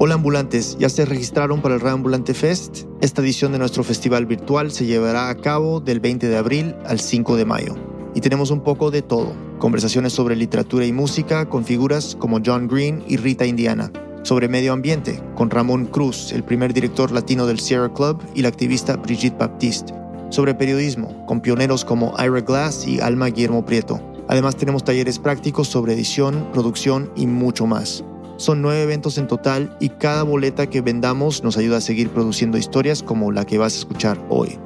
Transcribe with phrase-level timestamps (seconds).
[0.00, 2.84] Hola ambulantes, ¿ya se registraron para el Reambulante Fest?
[3.00, 7.00] Esta edición de nuestro festival virtual se llevará a cabo del 20 de abril al
[7.00, 7.74] 5 de mayo.
[8.14, 9.32] Y tenemos un poco de todo.
[9.58, 13.90] Conversaciones sobre literatura y música con figuras como John Green y Rita Indiana.
[14.22, 18.50] Sobre medio ambiente con Ramón Cruz, el primer director latino del Sierra Club, y la
[18.50, 19.92] activista Brigitte Baptiste.
[20.30, 24.00] Sobre periodismo con pioneros como Ira Glass y Alma Guillermo Prieto.
[24.28, 28.04] Además tenemos talleres prácticos sobre edición, producción y mucho más.
[28.38, 32.56] Son nueve eventos en total y cada boleta que vendamos nos ayuda a seguir produciendo
[32.56, 34.56] historias como la que vas a escuchar hoy.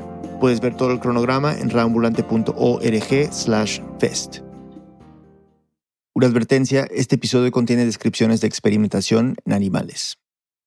[0.41, 4.41] Puedes ver todo el cronograma en raambulante.org slash fest.
[6.15, 10.19] Una advertencia, este episodio contiene descripciones de experimentación en animales.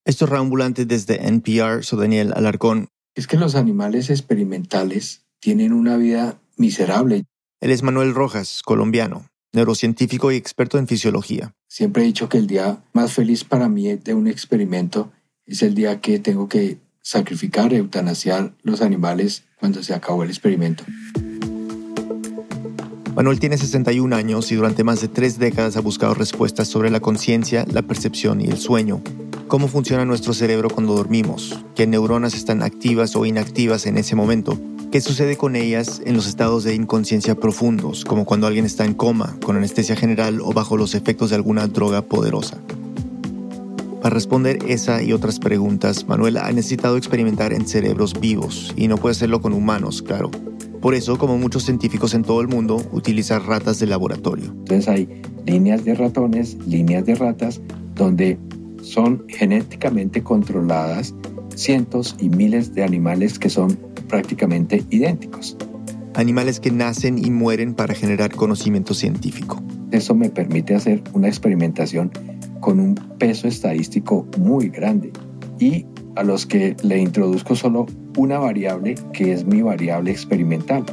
[0.04, 2.90] Esto es Raambulante desde NPR, soy Daniel Alarcón.
[3.14, 7.26] Es que los animales experimentales tienen una vida miserable.
[7.62, 11.56] Él es Manuel Rojas, colombiano, neurocientífico y experto en fisiología.
[11.68, 15.12] Siempre he dicho que el día más feliz para mí de un experimento
[15.46, 20.84] es el día que tengo que sacrificar, eutanasiar los animales cuando se acabó el experimento.
[23.16, 27.00] Manuel tiene 61 años y durante más de tres décadas ha buscado respuestas sobre la
[27.00, 29.02] conciencia, la percepción y el sueño.
[29.48, 34.60] Cómo funciona nuestro cerebro cuando dormimos, qué neuronas están activas o inactivas en ese momento
[34.92, 38.94] ¿Qué sucede con ellas en los estados de inconsciencia profundos, como cuando alguien está en
[38.94, 42.58] coma, con anestesia general o bajo los efectos de alguna droga poderosa?
[44.02, 48.98] Para responder esa y otras preguntas, Manuel ha necesitado experimentar en cerebros vivos y no
[48.98, 50.30] puede hacerlo con humanos, claro.
[50.80, 54.46] Por eso, como muchos científicos en todo el mundo, utiliza ratas de laboratorio.
[54.46, 57.60] Entonces hay líneas de ratones, líneas de ratas,
[57.96, 58.38] donde
[58.82, 61.16] son genéticamente controladas
[61.56, 65.58] cientos y miles de animales que son prácticamente idénticos.
[66.14, 69.62] Animales que nacen y mueren para generar conocimiento científico.
[69.92, 72.12] Eso me permite hacer una experimentación
[72.62, 75.12] con un peso estadístico muy grande
[75.60, 77.86] y a los que le introduzco solo
[78.18, 80.86] una variable que es mi variable experimental.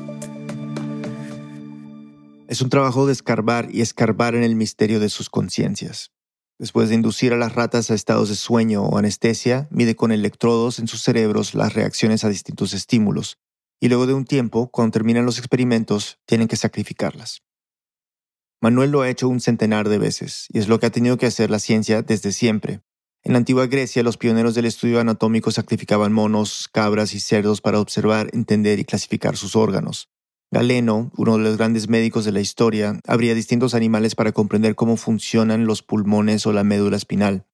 [2.49, 6.11] Es un trabajo de escarbar y escarbar en el misterio de sus conciencias.
[6.59, 10.79] Después de inducir a las ratas a estados de sueño o anestesia, mide con electrodos
[10.79, 13.39] en sus cerebros las reacciones a distintos estímulos,
[13.81, 17.43] y luego de un tiempo, cuando terminan los experimentos, tienen que sacrificarlas.
[18.61, 21.27] Manuel lo ha hecho un centenar de veces, y es lo que ha tenido que
[21.27, 22.81] hacer la ciencia desde siempre.
[23.25, 27.81] En la antigua Grecia, los pioneros del estudio anatómico sacrificaban monos, cabras y cerdos para
[27.81, 30.09] observar, entender y clasificar sus órganos.
[30.53, 34.99] Galeno, uno de los grandes médicos de la historia, abría distintos animales para comprender cómo
[34.99, 37.47] funcionan los pulmones o la médula espinal.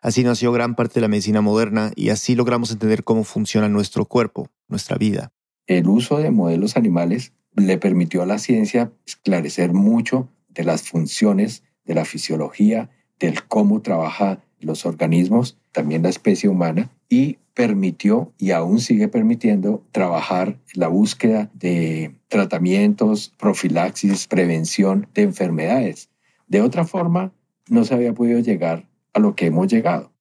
[0.00, 4.06] Así nació gran parte de la medicina moderna y así logramos entender cómo funciona nuestro
[4.06, 5.34] cuerpo, nuestra vida.
[5.66, 11.62] El uso de modelos animales le permitió a la ciencia esclarecer mucho de las funciones
[11.84, 18.50] de la fisiología, del cómo trabaja los organismos, también la especie humana, y permitió y
[18.50, 26.10] aún sigue permitiendo trabajar la búsqueda de tratamientos, profilaxis, prevención de enfermedades.
[26.48, 27.32] De otra forma,
[27.68, 30.12] no se había podido llegar a lo que hemos llegado.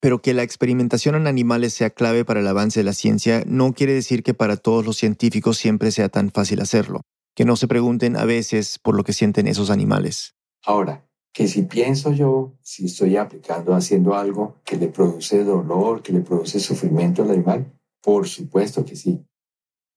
[0.00, 3.72] Pero que la experimentación en animales sea clave para el avance de la ciencia no
[3.72, 7.00] quiere decir que para todos los científicos siempre sea tan fácil hacerlo,
[7.34, 10.36] que no se pregunten a veces por lo que sienten esos animales.
[10.64, 11.05] Ahora,
[11.36, 16.20] que si pienso yo, si estoy aplicando, haciendo algo que le produce dolor, que le
[16.20, 19.22] produce sufrimiento al animal, por supuesto que sí.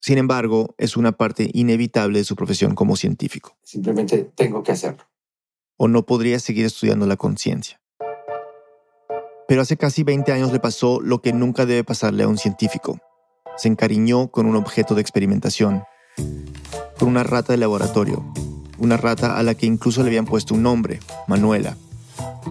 [0.01, 3.55] Sin embargo, es una parte inevitable de su profesión como científico.
[3.63, 5.05] Simplemente tengo que hacerlo.
[5.77, 7.81] O no podría seguir estudiando la conciencia.
[9.47, 12.99] Pero hace casi 20 años le pasó lo que nunca debe pasarle a un científico.
[13.55, 15.83] Se encariñó con un objeto de experimentación,
[16.97, 18.25] con una rata de laboratorio,
[18.79, 21.75] una rata a la que incluso le habían puesto un nombre, Manuela.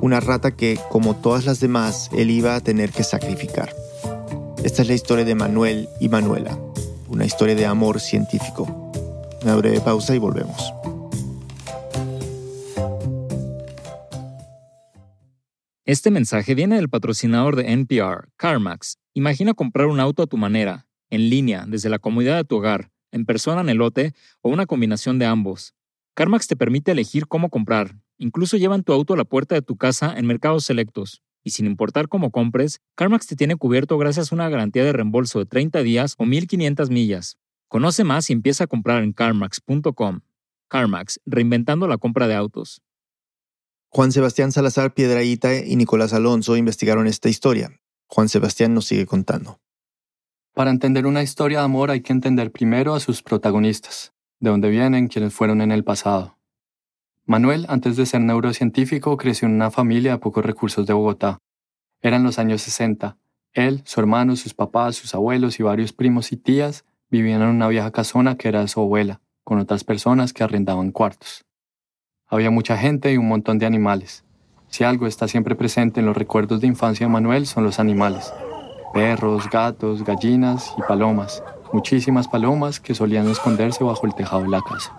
[0.00, 3.74] Una rata que, como todas las demás, él iba a tener que sacrificar.
[4.62, 6.56] Esta es la historia de Manuel y Manuela,
[7.08, 8.92] una historia de amor científico.
[9.42, 10.72] Una breve pausa y volvemos.
[15.84, 18.98] Este mensaje viene del patrocinador de NPR, CarMax.
[19.14, 22.90] Imagina comprar un auto a tu manera, en línea, desde la comodidad de tu hogar,
[23.10, 24.12] en persona en el lote
[24.42, 25.74] o una combinación de ambos.
[26.14, 27.96] CarMax te permite elegir cómo comprar.
[28.18, 31.22] Incluso llevan tu auto a la puerta de tu casa en mercados selectos.
[31.44, 35.38] Y sin importar cómo compres, CarMax te tiene cubierto gracias a una garantía de reembolso
[35.38, 37.38] de 30 días o 1500 millas.
[37.68, 40.20] Conoce más y empieza a comprar en carmax.com.
[40.68, 42.82] CarMax, reinventando la compra de autos.
[43.90, 47.80] Juan Sebastián Salazar Piedraíta y Nicolás Alonso investigaron esta historia.
[48.08, 49.60] Juan Sebastián nos sigue contando.
[50.52, 54.70] Para entender una historia de amor hay que entender primero a sus protagonistas de dónde
[54.70, 56.38] vienen, quienes fueron en el pasado.
[57.24, 61.38] Manuel, antes de ser neurocientífico, creció en una familia de pocos recursos de Bogotá.
[62.00, 63.18] Eran los años 60.
[63.52, 67.68] Él, su hermano, sus papás, sus abuelos y varios primos y tías vivían en una
[67.68, 71.44] vieja casona que era de su abuela, con otras personas que arrendaban cuartos.
[72.26, 74.24] Había mucha gente y un montón de animales.
[74.68, 78.32] Si algo está siempre presente en los recuerdos de infancia de Manuel son los animales.
[78.92, 81.42] Perros, gatos, gallinas y palomas.
[81.72, 84.96] Muchísimas palomas que solían esconderse bajo el tejado de la casa.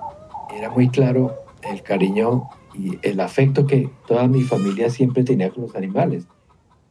[0.55, 5.63] Era muy claro el cariño y el afecto que toda mi familia siempre tenía con
[5.63, 6.27] los animales.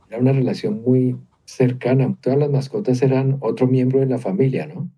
[0.08, 2.14] Era una relación muy cercana.
[2.20, 4.90] Todas las mascotas eran otro miembro de la familia, ¿no?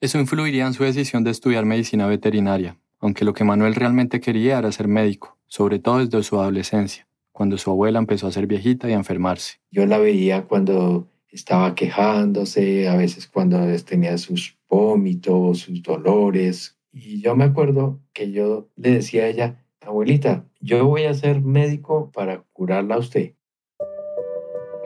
[0.00, 4.58] Eso influiría en su decisión de estudiar medicina veterinaria, aunque lo que Manuel realmente quería
[4.58, 8.88] era ser médico, sobre todo desde su adolescencia, cuando su abuela empezó a ser viejita
[8.88, 9.60] y a enfermarse.
[9.70, 16.78] Yo la veía cuando estaba quejándose, a veces cuando tenía sus vómitos, sus dolores.
[16.92, 21.40] Y yo me acuerdo que yo le decía a ella, abuelita, yo voy a ser
[21.40, 23.32] médico para curarla a usted.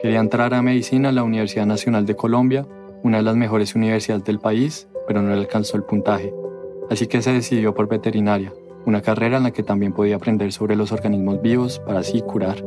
[0.01, 2.65] Quería entrar a medicina en la Universidad Nacional de Colombia,
[3.03, 6.33] una de las mejores universidades del país, pero no le alcanzó el puntaje.
[6.89, 8.53] Así que se decidió por veterinaria,
[8.85, 12.63] una carrera en la que también podía aprender sobre los organismos vivos para así curar.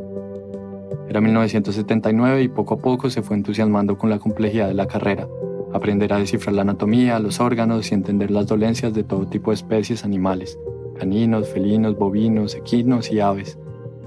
[1.11, 5.27] Era 1979 y poco a poco se fue entusiasmando con la complejidad de la carrera,
[5.73, 9.55] aprender a descifrar la anatomía, los órganos y entender las dolencias de todo tipo de
[9.55, 10.57] especies animales,
[10.97, 13.59] caninos, felinos, bovinos, equinos y aves.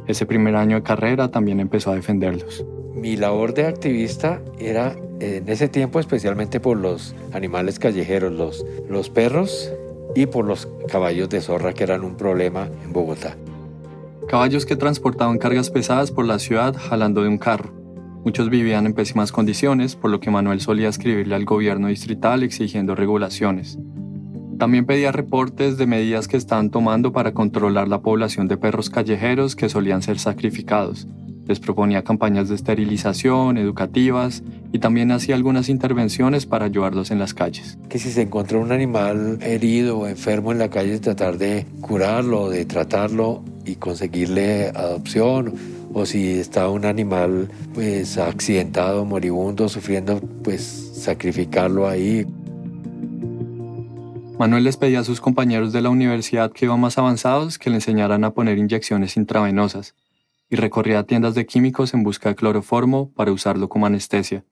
[0.06, 2.64] Ese primer año de carrera también empezó a defenderlos
[3.04, 9.10] mi labor de activista era en ese tiempo especialmente por los animales callejeros, los, los
[9.10, 9.70] perros
[10.14, 13.36] y por los caballos de zorra que eran un problema en Bogotá.
[14.28, 17.72] Caballos que transportaban cargas pesadas por la ciudad jalando de un carro.
[18.24, 22.94] Muchos vivían en pésimas condiciones, por lo que Manuel solía escribirle al gobierno distrital exigiendo
[22.94, 23.78] regulaciones.
[24.58, 29.56] También pedía reportes de medidas que estaban tomando para controlar la población de perros callejeros
[29.56, 31.06] que solían ser sacrificados,
[31.46, 34.42] les proponía campañas de esterilización, educativas
[34.72, 37.78] y también hacía algunas intervenciones para ayudarlos en las calles.
[37.88, 42.48] Que si se encontró un animal herido o enfermo en la calle, tratar de curarlo,
[42.48, 45.54] de tratarlo y conseguirle adopción
[45.92, 50.62] o si está un animal pues accidentado, moribundo, sufriendo, pues
[50.94, 52.26] sacrificarlo ahí.
[54.38, 57.76] Manuel les pedía a sus compañeros de la universidad que iban más avanzados que le
[57.76, 59.94] enseñaran a poner inyecciones intravenosas
[60.50, 64.44] y recorría tiendas de químicos en busca de cloroformo para usarlo como anestesia.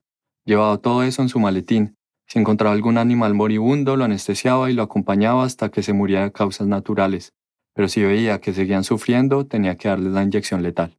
[0.45, 1.97] Llevaba todo eso en su maletín.
[2.27, 6.33] Si encontraba algún animal moribundo, lo anestesiaba y lo acompañaba hasta que se moría de
[6.33, 7.35] causas naturales.
[7.75, 10.97] Pero si veía que seguían sufriendo, tenía que darles la inyección letal.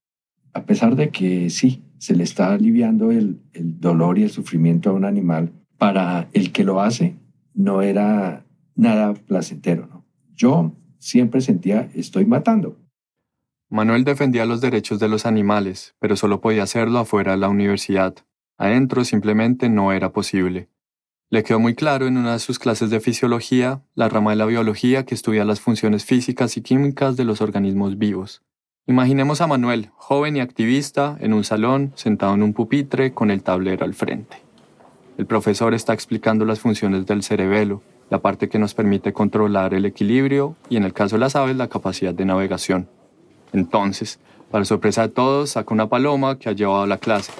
[0.53, 4.93] A pesar de que sí, se le está aliviando el, dolor y el sufrimiento a
[4.93, 7.15] un animal, para el que lo hace
[7.53, 8.45] no era
[8.75, 10.03] nada placentero.
[10.35, 12.77] Yo siempre sentía, estoy matando.
[13.73, 18.13] Manuel defendía los derechos de los animales, pero solo podía hacerlo afuera de la universidad.
[18.59, 20.69] Adentro simplemente no era posible.
[21.31, 24.45] Le quedó muy claro en una de sus clases de fisiología, la rama de la
[24.45, 28.43] biología que estudia las funciones físicas y químicas de los organismos vivos.
[28.85, 33.41] Imaginemos a Manuel, joven y activista, en un salón, sentado en un pupitre con el
[33.41, 34.37] tablero al frente.
[35.17, 37.81] El profesor está explicando las funciones del cerebelo,
[38.11, 41.55] la parte que nos permite controlar el equilibrio y en el caso de las aves
[41.55, 42.87] la capacidad de navegación.
[43.53, 44.19] Entonces,
[44.51, 47.31] para sorpresa de todos, saca una paloma que ha llevado a la clase.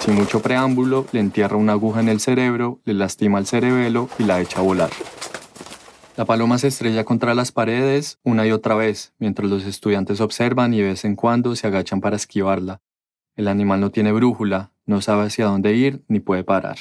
[0.00, 4.24] Sin mucho preámbulo, le entierra una aguja en el cerebro, le lastima el cerebelo y
[4.24, 4.90] la echa a volar.
[6.16, 10.74] La paloma se estrella contra las paredes una y otra vez, mientras los estudiantes observan
[10.74, 12.80] y de vez en cuando se agachan para esquivarla.
[13.36, 16.78] El animal no tiene brújula, no sabe hacia dónde ir ni puede parar.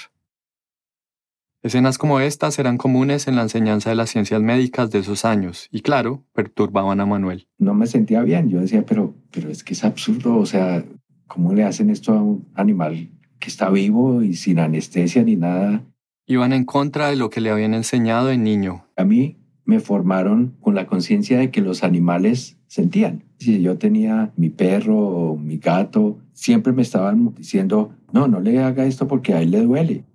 [1.67, 5.67] Escenas como estas eran comunes en la enseñanza de las ciencias médicas de esos años
[5.69, 7.49] y claro, perturbaban a Manuel.
[7.57, 10.85] No me sentía bien, yo decía, pero, pero es que es absurdo, o sea,
[11.27, 15.83] ¿cómo le hacen esto a un animal que está vivo y sin anestesia ni nada?
[16.25, 18.85] Iban en contra de lo que le habían enseñado de niño.
[18.95, 23.25] A mí me formaron con la conciencia de que los animales sentían.
[23.39, 28.63] Si yo tenía mi perro o mi gato, siempre me estaban diciendo, no, no le
[28.63, 30.05] haga esto porque a él le duele.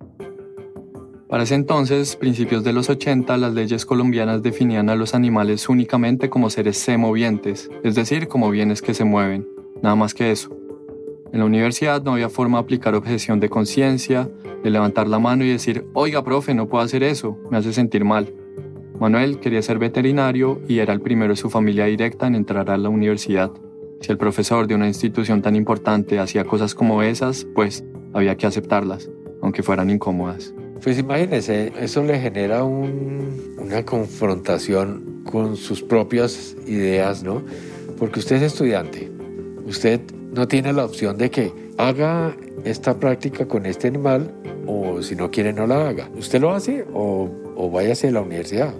[1.29, 6.29] Para ese entonces, principios de los 80, las leyes colombianas definían a los animales únicamente
[6.29, 9.47] como seres semovientes, es decir, como bienes que se mueven,
[9.81, 10.55] nada más que eso.
[11.31, 14.29] En la universidad no había forma de aplicar objeción de conciencia,
[14.63, 18.05] de levantar la mano y decir, oiga, profe, no puedo hacer eso, me hace sentir
[18.05, 18.31] mal.
[18.99, 22.77] Manuel quería ser veterinario y era el primero de su familia directa en entrar a
[22.77, 23.51] la universidad.
[24.01, 28.45] Si el profesor de una institución tan importante hacía cosas como esas, pues había que
[28.45, 29.09] aceptarlas,
[29.41, 30.53] aunque fueran incómodas.
[30.83, 37.41] Pues imagínese, eso le genera una confrontación con sus propias ideas, ¿no?
[37.97, 39.09] Porque usted es estudiante,
[39.65, 40.01] usted
[40.33, 42.35] no tiene la opción de que haga
[42.65, 44.33] esta práctica con este animal
[44.67, 46.09] o si no quiere no la haga.
[46.17, 48.73] Usted lo hace o, o váyase a la universidad.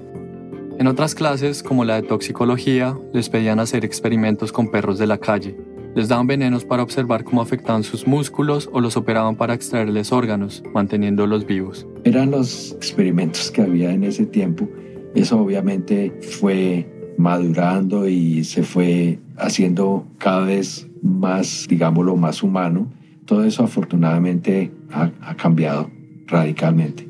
[0.80, 5.20] En otras clases, como la de toxicología, les pedían hacer experimentos con perros de la
[5.20, 5.56] calle.
[5.96, 10.64] Les daban venenos para observar cómo afectaban sus músculos o los operaban para extraerles órganos,
[10.74, 11.88] manteniéndolos vivos.
[12.06, 14.68] Eran los experimentos que había en ese tiempo.
[15.16, 22.92] Eso obviamente fue madurando y se fue haciendo cada vez más, digámoslo, más humano.
[23.26, 25.90] Todo eso afortunadamente ha, ha cambiado
[26.28, 27.08] radicalmente.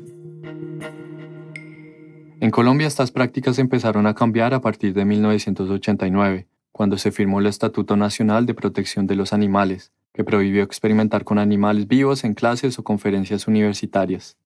[2.40, 7.46] En Colombia estas prácticas empezaron a cambiar a partir de 1989, cuando se firmó el
[7.46, 12.78] Estatuto Nacional de Protección de los Animales, que prohibió experimentar con animales vivos en clases
[12.78, 14.36] o conferencias universitarias.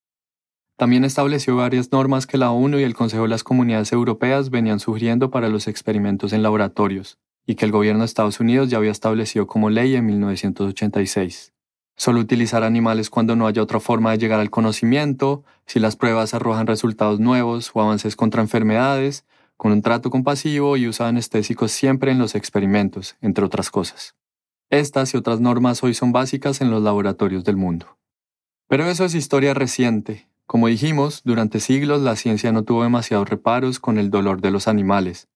[0.78, 4.78] También estableció varias normas que la ONU y el Consejo de las Comunidades Europeas venían
[4.78, 8.92] sugiriendo para los experimentos en laboratorios, y que el gobierno de Estados Unidos ya había
[8.92, 11.52] establecido como ley en 1986.
[11.96, 16.32] Solo utilizar animales cuando no haya otra forma de llegar al conocimiento, si las pruebas
[16.32, 19.24] arrojan resultados nuevos o avances contra enfermedades,
[19.56, 24.14] con un trato compasivo y uso anestésicos siempre en los experimentos, entre otras cosas.
[24.70, 27.98] Estas y otras normas hoy son básicas en los laboratorios del mundo.
[28.68, 30.27] Pero eso es historia reciente.
[30.48, 34.66] Como dijimos, durante siglos la ciencia no tuvo demasiados reparos con el dolor de los
[34.66, 35.28] animales.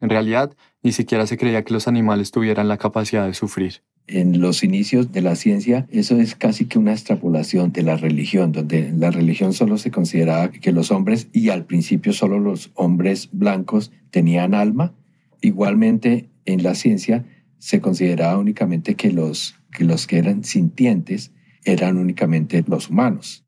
[0.00, 4.40] En realidad, ni siquiera se creía que los animales tuvieran la capacidad de sufrir en
[4.40, 8.92] los inicios de la ciencia, eso es casi que una extrapolación de la religión, donde
[8.92, 13.90] la religión solo se consideraba que los hombres, y al principio solo los hombres blancos,
[14.10, 14.94] tenían alma.
[15.40, 17.24] Igualmente, en la ciencia
[17.58, 21.32] se consideraba únicamente que los que, los que eran sintientes
[21.64, 23.45] eran únicamente los humanos.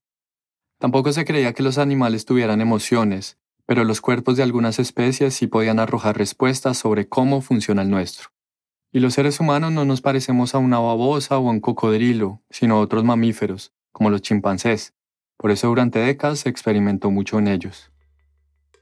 [0.78, 5.46] Tampoco se creía que los animales tuvieran emociones, pero los cuerpos de algunas especies sí
[5.46, 8.30] podían arrojar respuestas sobre cómo funciona el nuestro.
[8.92, 12.76] Y los seres humanos no nos parecemos a una babosa o a un cocodrilo, sino
[12.76, 14.94] a otros mamíferos, como los chimpancés.
[15.36, 17.90] Por eso durante décadas se experimentó mucho en ellos.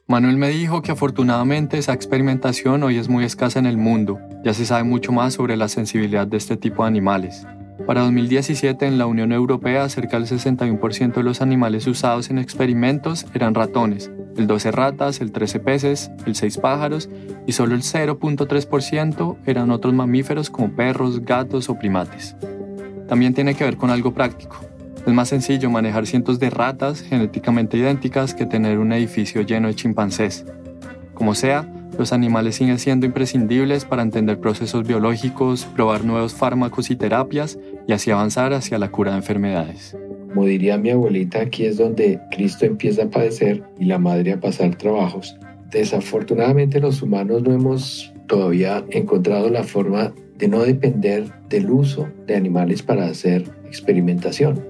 [0.06, 4.54] Manuel me dijo que afortunadamente esa experimentación hoy es muy escasa en el mundo, ya
[4.54, 7.44] se sabe mucho más sobre la sensibilidad de este tipo de animales.
[7.84, 13.26] Para 2017 en la Unión Europea cerca del 61% de los animales usados en experimentos
[13.34, 17.08] eran ratones, el 12 ratas, el 13 peces, el 6 pájaros
[17.46, 22.34] y solo el 0.3% eran otros mamíferos como perros, gatos o primates.
[23.08, 24.56] También tiene que ver con algo práctico.
[25.06, 29.76] Es más sencillo manejar cientos de ratas genéticamente idénticas que tener un edificio lleno de
[29.76, 30.44] chimpancés.
[31.14, 31.68] Como sea,
[31.98, 37.92] los animales siguen siendo imprescindibles para entender procesos biológicos, probar nuevos fármacos y terapias y
[37.92, 39.96] así avanzar hacia la cura de enfermedades.
[40.28, 44.40] Como diría mi abuelita, aquí es donde Cristo empieza a padecer y la madre a
[44.40, 45.36] pasar trabajos.
[45.70, 52.36] Desafortunadamente los humanos no hemos todavía encontrado la forma de no depender del uso de
[52.36, 54.62] animales para hacer experimentación.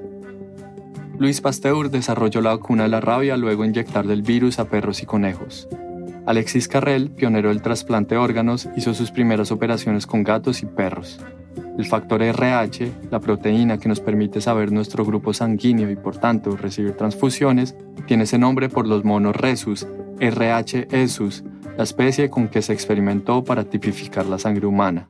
[1.18, 5.02] Luis Pasteur desarrolló la vacuna de la rabia luego de inyectar del virus a perros
[5.02, 5.66] y conejos.
[6.26, 11.21] Alexis Carrel, pionero del trasplante de órganos, hizo sus primeras operaciones con gatos y perros.
[11.78, 16.56] El factor RH, la proteína que nos permite saber nuestro grupo sanguíneo y por tanto
[16.56, 17.76] recibir transfusiones,
[18.09, 19.87] tiene ese nombre por los monos Rhesus,
[20.18, 21.45] RH esus,
[21.76, 25.09] la especie con que se experimentó para tipificar la sangre humana.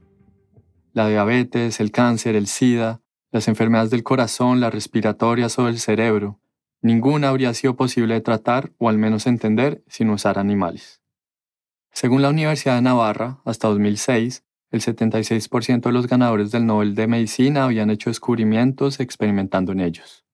[0.93, 3.01] La diabetes, el cáncer, el SIDA,
[3.33, 6.41] las enfermedades del corazón, las respiratorias o del cerebro,
[6.83, 11.01] ninguna habría sido posible de tratar o al menos entender sin usar animales.
[11.97, 17.07] Según la Universidad de Navarra, hasta 2006, el 76% de los ganadores del Nobel de
[17.07, 20.27] Medicina habían hecho descubrimientos experimentando en ellos.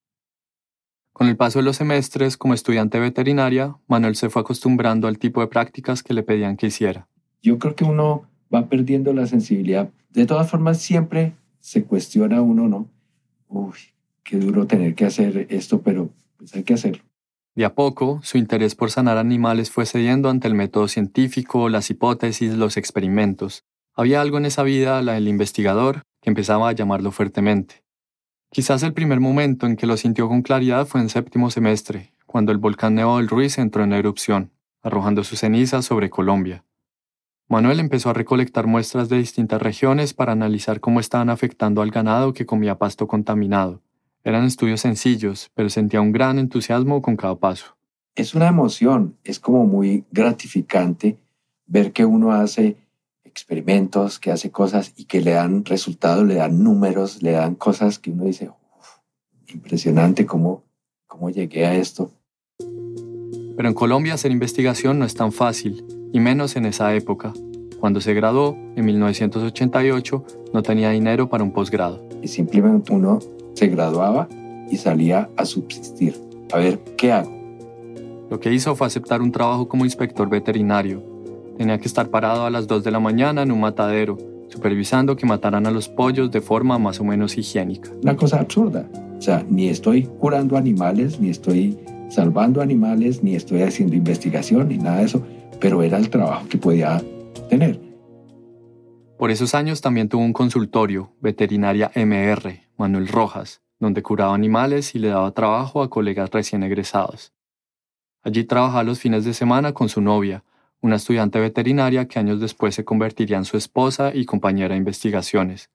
[1.13, 5.39] Con el paso de los semestres como estudiante veterinaria, Manuel se fue acostumbrando al tipo
[5.39, 7.07] de prácticas que le pedían que hiciera.
[7.41, 9.89] Yo creo que uno va perdiendo la sensibilidad.
[10.09, 12.89] De todas formas, siempre se cuestiona uno, ¿no?
[13.47, 13.77] Uy,
[14.25, 17.05] qué duro tener que hacer esto, pero pues hay que hacerlo.
[17.55, 21.89] De a poco, su interés por sanar animales fue cediendo ante el método científico, las
[21.89, 23.63] hipótesis, los experimentos,
[23.95, 27.83] había algo en esa vida, la del investigador, que empezaba a llamarlo fuertemente.
[28.49, 32.51] Quizás el primer momento en que lo sintió con claridad fue en séptimo semestre, cuando
[32.51, 36.65] el volcán Nevado del Ruiz entró en erupción, arrojando sus cenizas sobre Colombia.
[37.47, 42.33] Manuel empezó a recolectar muestras de distintas regiones para analizar cómo estaban afectando al ganado
[42.33, 43.83] que comía pasto contaminado.
[44.25, 47.75] Eran estudios sencillos, pero sentía un gran entusiasmo con cada paso.
[48.15, 51.17] Es una emoción, es como muy gratificante
[51.65, 52.77] ver que uno hace
[53.25, 57.99] experimentos, que hace cosas y que le dan resultados, le dan números, le dan cosas
[57.99, 58.49] que uno dice,
[59.47, 60.63] impresionante cómo,
[61.05, 62.09] cómo llegué a esto.
[63.57, 67.33] Pero en Colombia hacer investigación no es tan fácil, y menos en esa época,
[67.79, 72.07] Cuando se graduó, en 1988, no tenía dinero para un posgrado.
[72.21, 73.19] Y simplemente uno
[73.53, 74.27] se graduaba
[74.69, 76.15] y salía a subsistir.
[76.51, 77.31] A ver, ¿qué hago?
[78.29, 81.03] Lo que hizo fue aceptar un trabajo como inspector veterinario.
[81.57, 84.17] Tenía que estar parado a las 2 de la mañana en un matadero,
[84.49, 87.91] supervisando que mataran a los pollos de forma más o menos higiénica.
[88.01, 88.89] Una cosa absurda.
[89.17, 91.77] O sea, ni estoy curando animales, ni estoy
[92.09, 95.23] salvando animales, ni estoy haciendo investigación, ni nada de eso,
[95.59, 97.01] pero era el trabajo que podía
[97.49, 97.79] tener.
[99.23, 104.99] Por esos años también tuvo un consultorio, Veterinaria MR, Manuel Rojas, donde curaba animales y
[104.99, 107.31] le daba trabajo a colegas recién egresados.
[108.21, 110.43] Allí trabajaba los fines de semana con su novia,
[110.81, 115.69] una estudiante veterinaria que años después se convertiría en su esposa y compañera de investigaciones.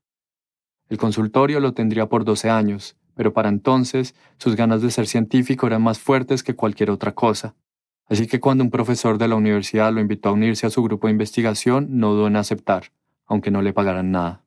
[0.90, 5.66] El consultorio lo tendría por 12 años, pero para entonces sus ganas de ser científico
[5.66, 7.54] eran más fuertes que cualquier otra cosa.
[8.10, 11.06] Así que cuando un profesor de la universidad lo invitó a unirse a su grupo
[11.06, 12.92] de investigación, no dudó en aceptar,
[13.28, 14.42] aunque no le pagaran nada.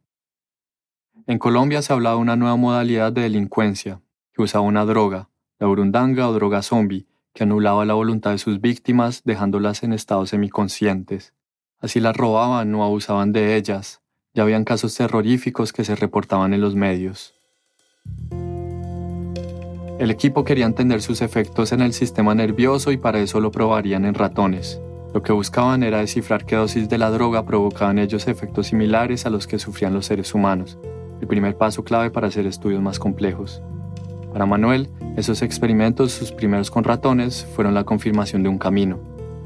[1.28, 4.02] En Colombia se hablaba de una nueva modalidad de delincuencia,
[4.34, 8.60] que usaba una droga, la burundanga o droga zombie, que anulaba la voluntad de sus
[8.60, 11.34] víctimas dejándolas en estados semiconscientes.
[11.80, 14.02] Así las robaban o abusaban de ellas.
[14.34, 17.34] Ya habían casos terroríficos que se reportaban en los medios.
[20.00, 24.06] El equipo quería entender sus efectos en el sistema nervioso y para eso lo probarían
[24.06, 24.82] en ratones.
[25.14, 29.30] Lo que buscaban era descifrar qué dosis de la droga provocaban ellos efectos similares a
[29.30, 30.78] los que sufrían los seres humanos,
[31.20, 33.62] el primer paso clave para hacer estudios más complejos.
[34.32, 39.00] Para Manuel, esos experimentos, sus primeros con ratones, fueron la confirmación de un camino.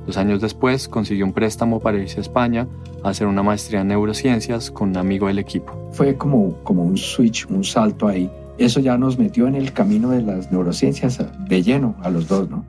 [0.05, 2.67] Dos años después consiguió un préstamo para irse a España
[3.03, 5.73] a hacer una maestría en neurociencias con un amigo del equipo.
[5.93, 10.11] Fue como, como un switch, un salto ahí eso ya nos metió en el camino
[10.11, 12.65] de las neurociencias de lleno a los dos, ¿no?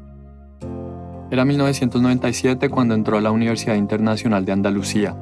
[1.36, 5.14] Era 1997 cuando entró a la Universidad Internacional de Andalucía.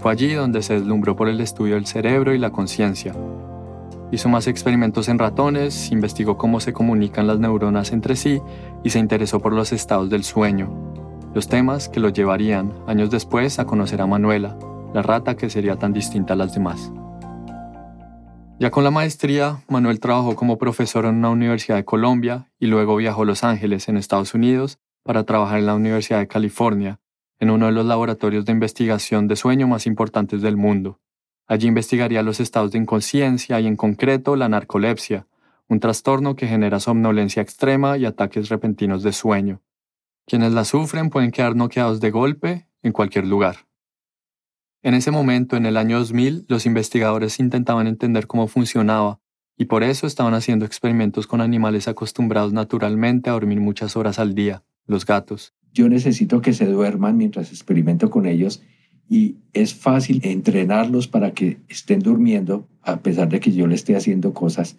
[0.00, 3.14] Fue allí donde se deslumbró por el estudio del cerebro y la conciencia.
[4.10, 8.42] Hizo más experimentos en ratones, investigó cómo se comunican las neuronas entre sí
[8.82, 10.74] y se interesó por los estados del sueño,
[11.36, 14.58] los temas que lo llevarían años después a conocer a Manuela,
[14.92, 16.90] la rata que sería tan distinta a las demás.
[18.58, 22.96] Ya con la maestría, Manuel trabajó como profesor en una universidad de Colombia y luego
[22.96, 26.98] viajó a Los Ángeles, en Estados Unidos, para trabajar en la Universidad de California,
[27.38, 30.98] en uno de los laboratorios de investigación de sueño más importantes del mundo.
[31.46, 35.26] Allí investigaría los estados de inconsciencia y en concreto la narcolepsia,
[35.68, 39.62] un trastorno que genera somnolencia extrema y ataques repentinos de sueño.
[40.26, 43.66] Quienes la sufren pueden quedar noqueados de golpe en cualquier lugar.
[44.82, 49.20] En ese momento, en el año 2000, los investigadores intentaban entender cómo funcionaba
[49.56, 54.34] y por eso estaban haciendo experimentos con animales acostumbrados naturalmente a dormir muchas horas al
[54.34, 55.54] día, los gatos.
[55.72, 58.62] Yo necesito que se duerman mientras experimento con ellos
[59.08, 63.96] y es fácil entrenarlos para que estén durmiendo a pesar de que yo le esté
[63.96, 64.76] haciendo cosas.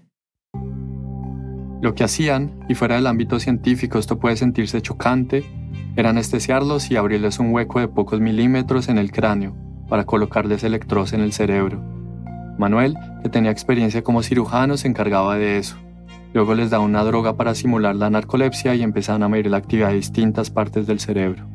[1.81, 5.43] Lo que hacían, y fuera del ámbito científico esto puede sentirse chocante,
[5.95, 9.55] era anestesiarlos y abrirles un hueco de pocos milímetros en el cráneo,
[9.87, 11.83] para colocarles electrodos en el cerebro.
[12.57, 15.77] Manuel, que tenía experiencia como cirujano, se encargaba de eso.
[16.35, 19.87] Luego les daba una droga para simular la narcolepsia y empezaban a medir la actividad
[19.87, 21.47] de distintas partes del cerebro.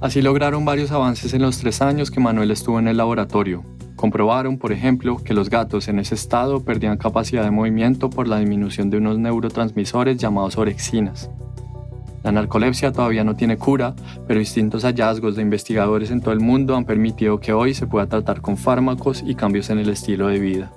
[0.00, 3.62] Así lograron varios avances en los tres años que Manuel estuvo en el laboratorio.
[3.94, 8.40] Comprobaron, por ejemplo, que los gatos en ese estado perdían capacidad de movimiento por la
[8.40, 11.30] disminución de unos neurotransmisores llamados orexinas,
[12.24, 13.94] la narcolepsia todavía no tiene cura,
[14.26, 18.08] pero distintos hallazgos de investigadores en todo el mundo han permitido que hoy se pueda
[18.08, 20.72] tratar con fármacos y cambios en el estilo de vida.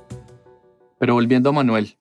[1.00, 1.98] Pero volviendo a Manuel,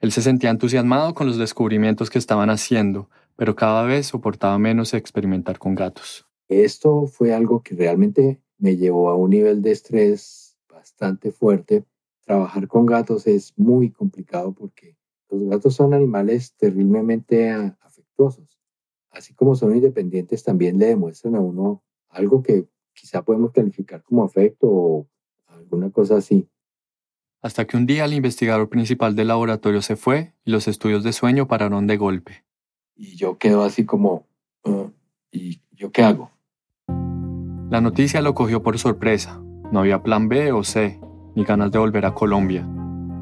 [0.00, 4.94] él se sentía entusiasmado con los descubrimientos que estaban haciendo, pero cada vez soportaba menos
[4.94, 6.26] experimentar con gatos.
[6.48, 11.84] Esto fue algo que realmente me llevó a un nivel de estrés bastante fuerte.
[12.24, 14.96] Trabajar con gatos es muy complicado porque
[15.30, 18.54] los gatos son animales terriblemente afectuosos
[19.14, 24.24] así como son independientes, también le demuestran a uno algo que quizá podemos calificar como
[24.24, 25.08] afecto o
[25.46, 26.48] alguna cosa así.
[27.44, 31.12] Hasta que un día el investigador principal del laboratorio se fue y los estudios de
[31.12, 32.42] sueño pararon de golpe.
[32.96, 34.26] Y yo quedo así como,
[34.64, 34.86] ah,
[35.30, 36.30] ¿y yo qué hago?
[37.68, 39.42] La noticia lo cogió por sorpresa.
[39.70, 40.98] No había plan B o C,
[41.34, 42.66] ni ganas de volver a Colombia.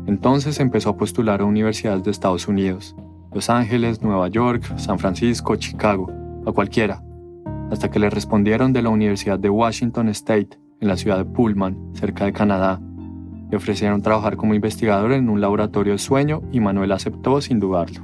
[0.06, 2.94] Entonces empezó a postular a universidades de Estados Unidos.
[3.32, 6.08] Los Ángeles, Nueva York, San Francisco, Chicago,
[6.46, 7.02] a cualquiera,
[7.72, 11.90] hasta que le respondieron de la Universidad de Washington State, en la ciudad de Pullman,
[11.94, 12.80] cerca de Canadá.
[13.52, 18.00] Le ofrecieron trabajar como investigador en un laboratorio de sueño y Manuel aceptó sin dudarlo.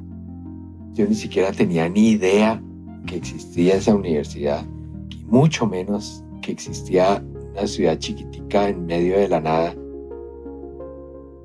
[0.92, 2.62] Yo ni siquiera tenía ni idea
[3.06, 4.66] que existía esa universidad,
[5.08, 9.74] y mucho menos que existía una ciudad chiquitica en medio de la nada.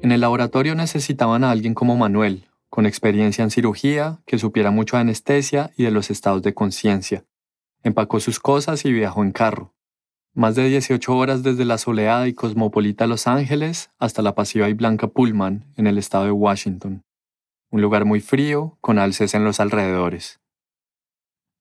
[0.01, 4.97] En el laboratorio necesitaban a alguien como Manuel, con experiencia en cirugía, que supiera mucho
[4.97, 7.23] de anestesia y de los estados de conciencia.
[7.83, 9.72] Empacó sus cosas y viajó en carro.
[10.35, 14.73] Más de 18 horas desde la soleada y cosmopolita Los Ángeles hasta la pasiva y
[14.73, 17.03] blanca Pullman en el estado de Washington.
[17.69, 20.41] Un lugar muy frío, con alces en los alrededores.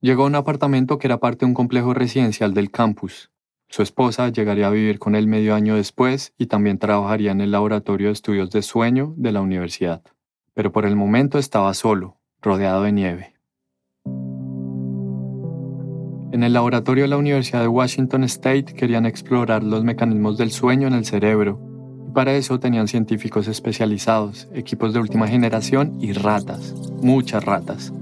[0.00, 3.30] Llegó a un apartamento que era parte de un complejo residencial del campus.
[3.68, 7.50] Su esposa llegaría a vivir con él medio año después y también trabajaría en el
[7.50, 10.02] laboratorio de estudios de sueño de la universidad.
[10.54, 13.31] Pero por el momento estaba solo, rodeado de nieve.
[16.32, 20.88] En el laboratorio de la Universidad de Washington State querían explorar los mecanismos del sueño
[20.88, 21.60] en el cerebro,
[22.08, 27.92] y para eso tenían científicos especializados, equipos de última generación y ratas, muchas ratas.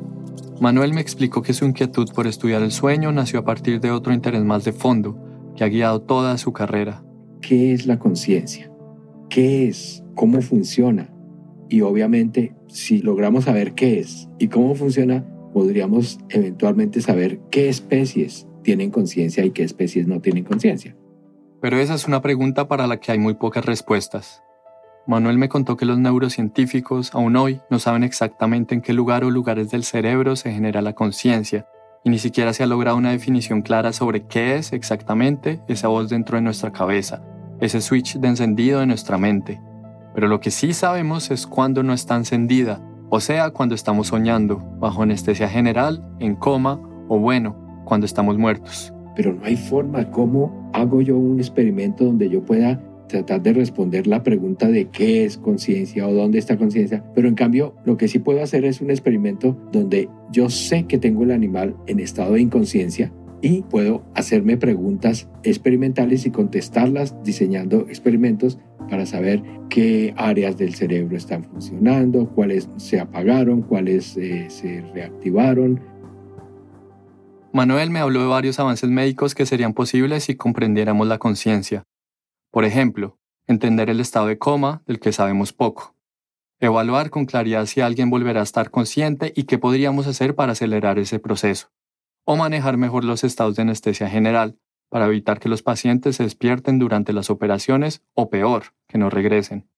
[0.61, 4.13] Manuel me explicó que su inquietud por estudiar el sueño nació a partir de otro
[4.13, 5.19] interés más de fondo,
[5.57, 7.03] que ha guiado toda su carrera.
[7.41, 8.71] ¿Qué es la conciencia?
[9.29, 10.05] ¿Qué es?
[10.15, 11.13] ¿Cómo funciona?
[11.69, 18.47] Y obviamente, si logramos saber qué es y cómo funciona, podríamos eventualmente saber qué especies
[18.63, 20.97] tienen conciencia y qué especies no tienen conciencia.
[21.61, 24.43] Pero esa es una pregunta para la que hay muy pocas respuestas.
[25.07, 29.31] Manuel me contó que los neurocientíficos aún hoy no saben exactamente en qué lugar o
[29.31, 31.67] lugares del cerebro se genera la conciencia,
[32.05, 36.09] y ni siquiera se ha logrado una definición clara sobre qué es exactamente esa voz
[36.09, 37.23] dentro de nuestra cabeza,
[37.61, 39.61] ese switch de encendido de nuestra mente.
[40.15, 44.63] Pero lo que sí sabemos es cuándo no está encendida o sea, cuando estamos soñando,
[44.79, 48.95] bajo anestesia general, en coma o bueno, cuando estamos muertos.
[49.17, 54.07] Pero no hay forma, ¿cómo hago yo un experimento donde yo pueda tratar de responder
[54.07, 57.05] la pregunta de qué es conciencia o dónde está conciencia?
[57.13, 60.97] Pero en cambio, lo que sí puedo hacer es un experimento donde yo sé que
[60.97, 67.81] tengo el animal en estado de inconsciencia y puedo hacerme preguntas experimentales y contestarlas diseñando
[67.89, 74.83] experimentos para saber qué áreas del cerebro están funcionando, cuáles se apagaron, cuáles eh, se
[74.93, 75.81] reactivaron.
[77.53, 81.85] Manuel me habló de varios avances médicos que serían posibles si comprendiéramos la conciencia.
[82.51, 85.95] Por ejemplo, entender el estado de coma del que sabemos poco.
[86.61, 90.99] Evaluar con claridad si alguien volverá a estar consciente y qué podríamos hacer para acelerar
[90.99, 91.71] ese proceso
[92.25, 96.79] o manejar mejor los estados de anestesia general para evitar que los pacientes se despierten
[96.79, 99.69] durante las operaciones o peor, que no regresen.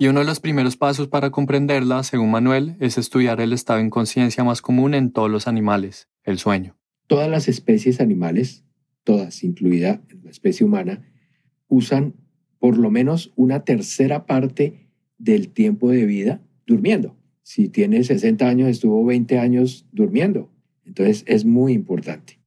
[0.00, 3.86] Y uno de los primeros pasos para comprenderla, según Manuel, es estudiar el estado de
[3.86, 6.76] inconsciencia más común en todos los animales, el sueño.
[7.08, 8.64] Todas las especies animales,
[9.02, 11.02] todas, incluida la especie humana,
[11.66, 12.14] usan
[12.58, 17.16] por lo menos una tercera parte del tiempo de vida durmiendo.
[17.42, 20.52] Si tiene 60 años, estuvo 20 años durmiendo.
[20.88, 22.40] Entonces es muy importante.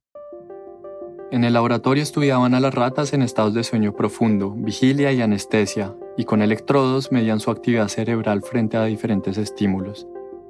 [1.30, 5.94] En el laboratorio estudiaban a las ratas en estados de sueño profundo, vigilia y anestesia,
[6.18, 10.06] y con electrodos medían su actividad cerebral frente a diferentes estímulos.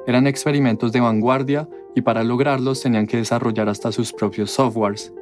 [0.06, 5.12] Eran experimentos de vanguardia y para lograrlos tenían que desarrollar hasta sus propios softwares.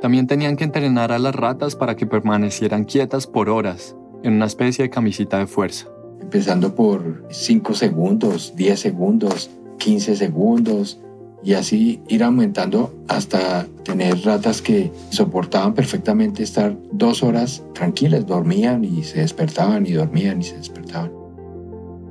[0.00, 4.46] También tenían que entrenar a las ratas para que permanecieran quietas por horas, en una
[4.46, 5.88] especie de camisita de fuerza.
[6.20, 11.00] Empezando por 5 segundos, 10 segundos, 15 segundos,
[11.46, 18.82] y así ir aumentando hasta tener ratas que soportaban perfectamente estar dos horas tranquilas, dormían
[18.82, 21.12] y se despertaban y dormían y se despertaban.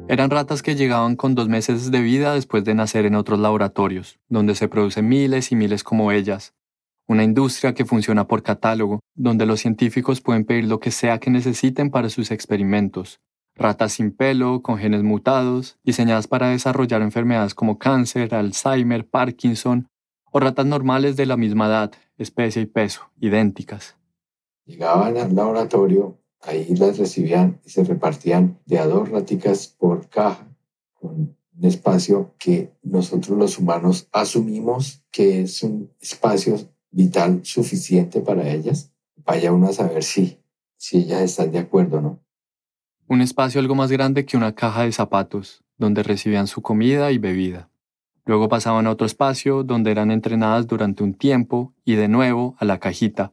[0.08, 4.20] Eran ratas que llegaban con dos meses de vida después de nacer en otros laboratorios,
[4.30, 6.54] donde se producen miles y miles como ellas.
[7.06, 11.30] Una industria que funciona por catálogo, donde los científicos pueden pedir lo que sea que
[11.30, 13.20] necesiten para sus experimentos,
[13.56, 19.90] ratas sin pelo, con genes mutados, diseñadas para desarrollar enfermedades como cáncer, Alzheimer, Parkinson,
[20.32, 23.96] o ratas normales de la misma edad, especie y peso, idénticas.
[24.66, 30.48] Llegaban al laboratorio, ahí las recibían y se repartían de a dos raticas por caja,
[30.94, 36.58] con un espacio que nosotros los humanos asumimos que es un espacio
[36.92, 38.92] vital suficiente para ellas.
[39.24, 40.40] Vaya uno a saber si,
[40.76, 42.25] si ellas están de acuerdo o no
[43.08, 47.20] un espacio algo más grande que una caja de zapatos, donde recibían su comida y
[47.20, 47.70] bebida.
[48.26, 52.66] Luego pasaban a otro espacio donde eran entrenadas durante un tiempo y de nuevo a
[52.66, 53.32] la cajita.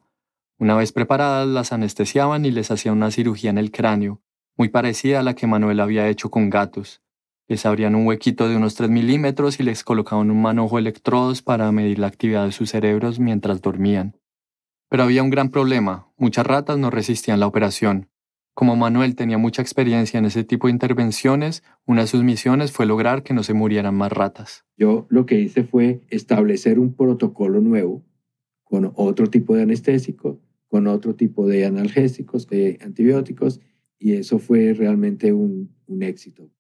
[0.59, 4.21] Una vez preparadas las anestesiaban y les hacían una cirugía en el cráneo,
[4.59, 7.01] muy parecida a la que Manuel había hecho con gatos.
[7.49, 11.73] Les abrían un huequito de unos 3 milímetros y les colocaban un manojo electrodos para
[11.73, 14.19] medir la actividad de sus cerebros mientras dormían.
[14.91, 18.11] Pero había un gran problema, muchas ratas no resistían la operación,
[18.55, 22.87] como Manuel tenía mucha experiencia en ese tipo de intervenciones, una de sus misiones fue
[22.87, 24.65] lograr que no se murieran más ratas.
[24.77, 28.05] Yo lo que hice fue establecer un protocolo nuevo
[28.65, 33.61] con otro tipo de anestésico, con otro tipo de analgésicos, de antibióticos,
[33.99, 36.51] y eso fue realmente un, un éxito.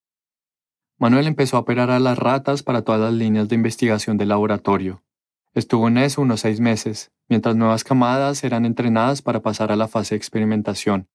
[0.98, 5.02] Manuel empezó a operar a las ratas para todas las líneas de investigación del laboratorio.
[5.54, 9.88] Estuvo en eso unos seis meses, mientras nuevas camadas eran entrenadas para pasar a la
[9.88, 11.08] fase de experimentación.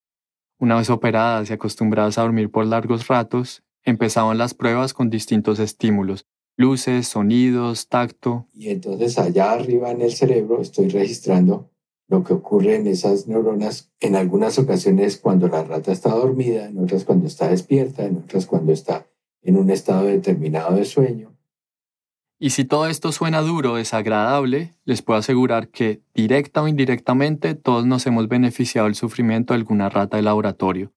[0.60, 5.60] Una vez operadas y acostumbradas a dormir por largos ratos, empezaban las pruebas con distintos
[5.60, 8.48] estímulos, luces, sonidos, tacto.
[8.54, 11.70] Y entonces allá arriba en el cerebro estoy registrando
[12.08, 16.80] lo que ocurre en esas neuronas en algunas ocasiones cuando la rata está dormida, en
[16.80, 19.08] otras cuando está despierta, en otras cuando está
[19.44, 21.37] en un estado determinado de sueño.
[22.40, 27.88] Y si todo esto suena duro, desagradable, les puedo asegurar que, directa o indirectamente, todos
[27.88, 30.94] nos hemos beneficiado del sufrimiento de alguna rata de laboratorio.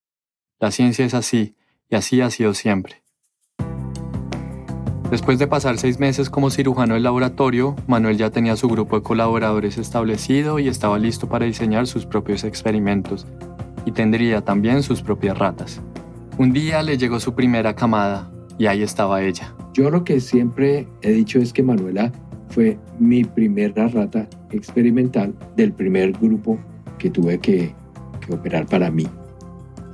[0.58, 1.56] La ciencia es así,
[1.88, 3.02] y así ha sido siempre.
[5.10, 9.02] Después de pasar seis meses como cirujano del laboratorio, Manuel ya tenía su grupo de
[9.02, 13.26] colaboradores establecido y estaba listo para diseñar sus propios experimentos,
[13.86, 15.80] y tendría también sus propias ratas.
[16.36, 19.54] Un día le llegó su primera camada, y ahí estaba ella.
[19.72, 22.12] Yo lo que siempre he dicho es que Manuela
[22.50, 26.58] fue mi primera rata experimental del primer grupo
[26.98, 27.74] que tuve que,
[28.20, 29.08] que operar para mí.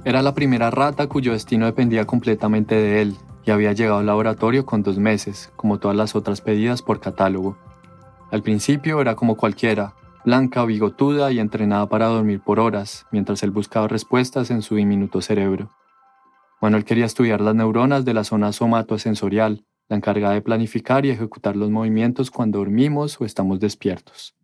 [0.05, 4.67] Era la primera rata cuyo destino dependía completamente de él, y había llegado al laboratorio
[4.67, 7.57] con dos meses, como todas las otras pedidas por catálogo.
[8.33, 13.53] Al principio era como cualquiera, blanca, bigotuda y entrenada para dormir por horas, mientras él
[13.53, 15.71] buscaba respuestas en su diminuto cerebro.
[16.61, 21.57] Manuel quería estudiar las neuronas de la zona somatosensorial, la encargada de planificar y ejecutar
[21.57, 24.35] los movimientos cuando dormimos o estamos despiertos.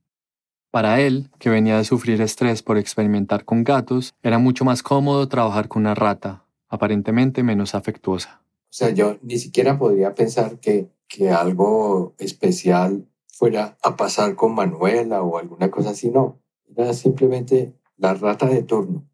[0.70, 5.28] Para él, que venía de sufrir estrés por experimentar con gatos, era mucho más cómodo
[5.28, 8.42] trabajar con una rata, aparentemente menos afectuosa.
[8.70, 14.54] O sea, yo ni siquiera podría pensar que, que algo especial fuera a pasar con
[14.54, 16.38] Manuela o alguna cosa así, no.
[16.74, 19.06] Era simplemente la rata de turno.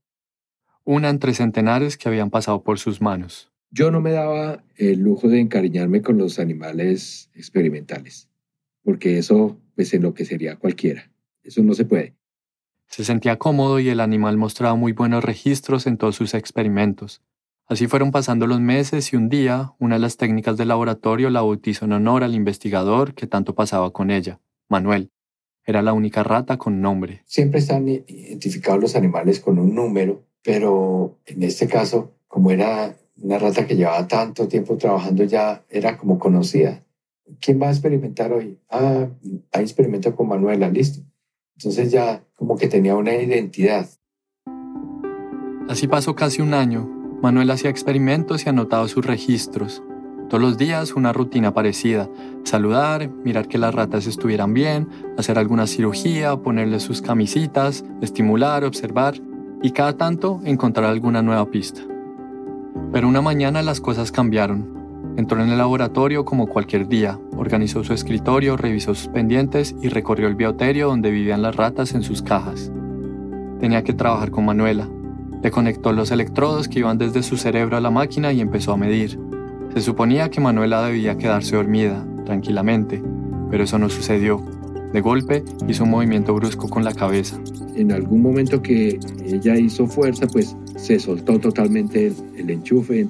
[0.91, 3.53] Una entre centenares que habían pasado por sus manos.
[3.71, 8.31] Yo no me daba el lujo de encariñarme con los animales experimentales,
[8.83, 11.11] porque eso pues enloquecería a cualquiera.
[11.43, 12.15] Eso no se puede.
[12.87, 17.21] Se sentía cómodo y el animal mostraba muy buenos registros en todos sus experimentos,
[17.67, 21.43] Así fueron pasando los meses y un día, una de las técnicas del laboratorio la
[21.43, 25.11] bautizó en honor al investigador que tanto pasaba con ella, Manuel.
[25.67, 27.25] Era la única rata con nombre.
[27.27, 33.39] Siempre están identificados los animales con un número, pero en este caso, como era una
[33.39, 36.85] rata que llevaba tanto tiempo trabajando, ya era como conocida.
[37.41, 38.59] ¿Quién va a experimentar hoy?
[38.71, 39.09] Ah,
[39.53, 41.01] hay experimento con Manuela, listo.
[41.57, 43.89] Entonces ya como que tenía una identidad.
[45.69, 49.83] Así pasó casi un año Manuel hacía experimentos y anotaba sus registros.
[50.29, 52.09] Todos los días una rutina parecida.
[52.45, 59.21] Saludar, mirar que las ratas estuvieran bien, hacer alguna cirugía, ponerle sus camisitas, estimular, observar
[59.63, 61.81] y cada tanto encontrar alguna nueva pista.
[62.93, 64.79] Pero una mañana las cosas cambiaron.
[65.17, 70.29] Entró en el laboratorio como cualquier día, organizó su escritorio, revisó sus pendientes y recorrió
[70.29, 72.71] el bioterio donde vivían las ratas en sus cajas.
[73.59, 74.89] Tenía que trabajar con Manuela,
[75.43, 78.77] le conectó los electrodos que iban desde su cerebro a la máquina y empezó a
[78.77, 79.19] medir.
[79.75, 83.03] Se suponía que Manuela debía quedarse dormida, tranquilamente,
[83.51, 84.58] pero eso no sucedió.
[84.93, 87.39] De golpe hizo un movimiento brusco con la cabeza.
[87.75, 93.07] En algún momento que ella hizo fuerza, pues se soltó totalmente el, enchufe.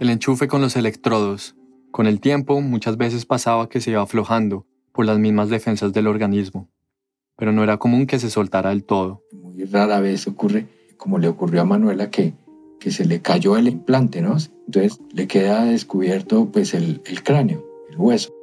[0.00, 1.56] El enchufe con los electrodos.
[1.90, 6.06] Con el tiempo, muchas veces pasaba que se iba aflojando por las mismas defensas del
[6.06, 6.68] organismo,
[7.36, 9.22] pero no era común que se soltara del todo.
[9.32, 10.66] Muy rara vez ocurre
[10.96, 12.32] como le ocurrió a Manuela, que,
[12.80, 14.36] que se le cayó el implante, ¿no?
[14.66, 18.34] Entonces le queda descubierto pues el, el cráneo, el hueso.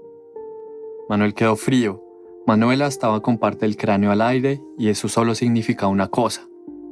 [1.09, 2.02] Manuel quedó frío.
[2.45, 6.47] Manuela estaba con parte del cráneo al aire y eso solo significa una cosa,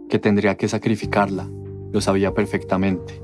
[0.09, 1.49] que tendría que sacrificarla.
[1.91, 3.21] Lo sabía perfectamente.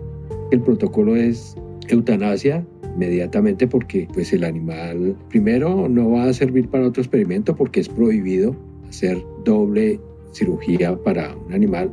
[0.51, 1.55] El protocolo es
[1.87, 7.79] eutanasia inmediatamente porque pues el animal primero no va a servir para otro experimento porque
[7.79, 8.55] es prohibido
[8.89, 9.99] hacer doble
[10.33, 11.91] cirugía para un animal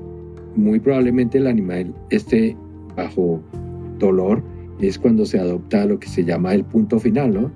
[0.56, 2.56] muy probablemente el animal esté
[2.96, 3.40] bajo
[3.98, 4.42] dolor,
[4.80, 7.50] es cuando se adopta lo que se llama el punto final, ¿no?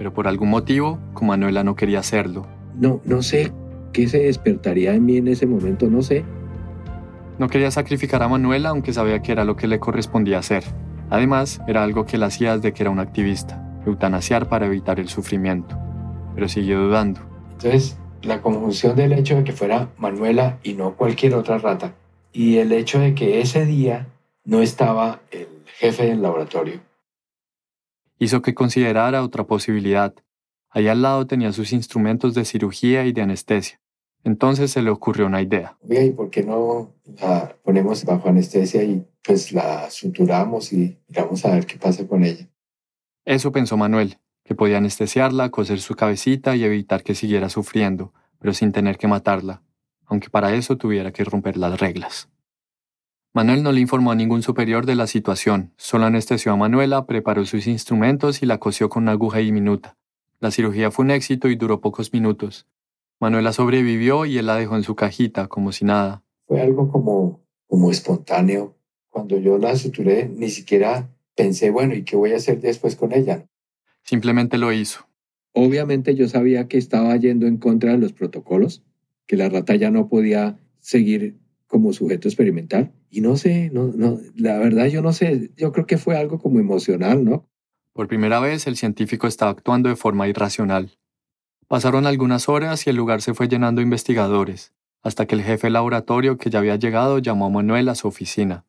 [0.00, 2.46] Pero por algún motivo, como Manuela no quería hacerlo.
[2.74, 3.52] No, no sé
[3.92, 6.24] qué se despertaría en mí en ese momento, no sé.
[7.38, 10.64] No quería sacrificar a Manuela aunque sabía que era lo que le correspondía hacer.
[11.10, 15.10] Además, era algo que él hacía desde que era un activista, eutanasiar para evitar el
[15.10, 15.76] sufrimiento.
[16.34, 17.20] Pero siguió dudando.
[17.52, 21.92] Entonces, la conjunción del hecho de que fuera Manuela y no cualquier otra rata
[22.32, 24.06] y el hecho de que ese día
[24.46, 26.80] no estaba el jefe del laboratorio.
[28.22, 30.14] Hizo que considerara otra posibilidad.
[30.68, 33.80] Ahí al lado tenía sus instrumentos de cirugía y de anestesia.
[34.24, 35.78] Entonces se le ocurrió una idea.
[35.88, 41.46] Oiga, ¿y por qué no la ponemos bajo anestesia y pues la suturamos y vamos
[41.46, 42.46] a ver qué pasa con ella?
[43.24, 48.52] Eso pensó Manuel, que podía anestesiarla, coser su cabecita y evitar que siguiera sufriendo, pero
[48.52, 49.62] sin tener que matarla,
[50.04, 52.28] aunque para eso tuviera que romper las reglas.
[53.32, 57.46] Manuel no le informó a ningún superior de la situación, solo anestesió a Manuela, preparó
[57.46, 59.96] sus instrumentos y la cosió con una aguja diminuta.
[60.40, 62.66] La cirugía fue un éxito y duró pocos minutos.
[63.20, 66.24] Manuela sobrevivió y él la dejó en su cajita, como si nada.
[66.48, 68.74] Fue algo como, como espontáneo.
[69.10, 73.12] Cuando yo la suturé, ni siquiera pensé, bueno, ¿y qué voy a hacer después con
[73.12, 73.46] ella?
[74.02, 75.06] Simplemente lo hizo.
[75.52, 78.82] Obviamente yo sabía que estaba yendo en contra de los protocolos,
[79.26, 81.38] que la rata ya no podía seguir
[81.68, 82.92] como sujeto experimental.
[83.10, 86.38] Y no sé, no, no, la verdad yo no sé, yo creo que fue algo
[86.38, 87.48] como emocional, ¿no?
[87.92, 90.96] Por primera vez el científico estaba actuando de forma irracional.
[91.66, 95.66] Pasaron algunas horas y el lugar se fue llenando de investigadores, hasta que el jefe
[95.66, 98.64] del laboratorio que ya había llegado llamó a Manuel a su oficina.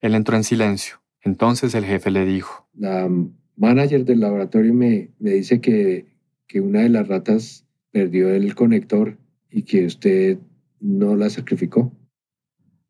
[0.00, 1.00] Él entró en silencio.
[1.22, 2.68] Entonces el jefe le dijo.
[2.74, 3.10] La
[3.56, 6.06] manager del laboratorio me, me dice que,
[6.46, 9.18] que una de las ratas perdió el conector
[9.50, 10.38] y que usted
[10.78, 11.90] no la sacrificó.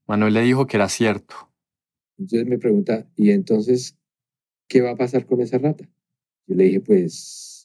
[0.07, 1.35] Manuel le dijo que era cierto.
[2.19, 3.97] Entonces me pregunta, ¿y entonces
[4.69, 5.89] qué va a pasar con esa rata?
[6.47, 7.57] Yo le dije, pues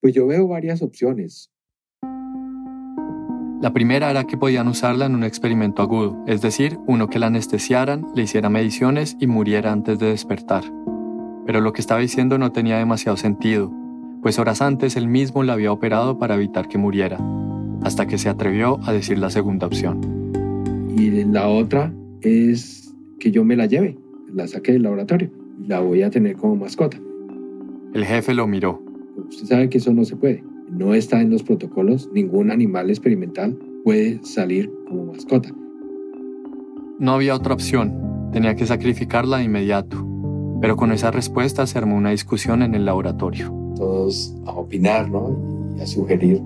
[0.00, 1.50] pues yo veo varias opciones.
[3.60, 7.26] La primera era que podían usarla en un experimento agudo, es decir, uno que la
[7.26, 10.64] anestesiaran, le hiciera mediciones y muriera antes de despertar.
[11.44, 13.70] Pero lo que estaba diciendo no tenía demasiado sentido,
[14.22, 17.18] pues horas antes él mismo la había operado para evitar que muriera,
[17.82, 20.19] hasta que se atrevió a decir la segunda opción.
[20.96, 23.96] Y la otra es que yo me la lleve,
[24.32, 25.30] la saque del laboratorio
[25.66, 26.98] la voy a tener como mascota.
[27.94, 28.82] El jefe lo miró.
[29.28, 30.44] Usted sabe que eso no se puede.
[30.68, 32.08] No está en los protocolos.
[32.12, 35.52] Ningún animal experimental puede salir como mascota.
[36.98, 38.30] No había otra opción.
[38.32, 40.06] Tenía que sacrificarla de inmediato.
[40.60, 43.52] Pero con esa respuesta se armó una discusión en el laboratorio.
[43.76, 45.36] Todos a opinar, ¿no?
[45.76, 46.42] Y a sugerir.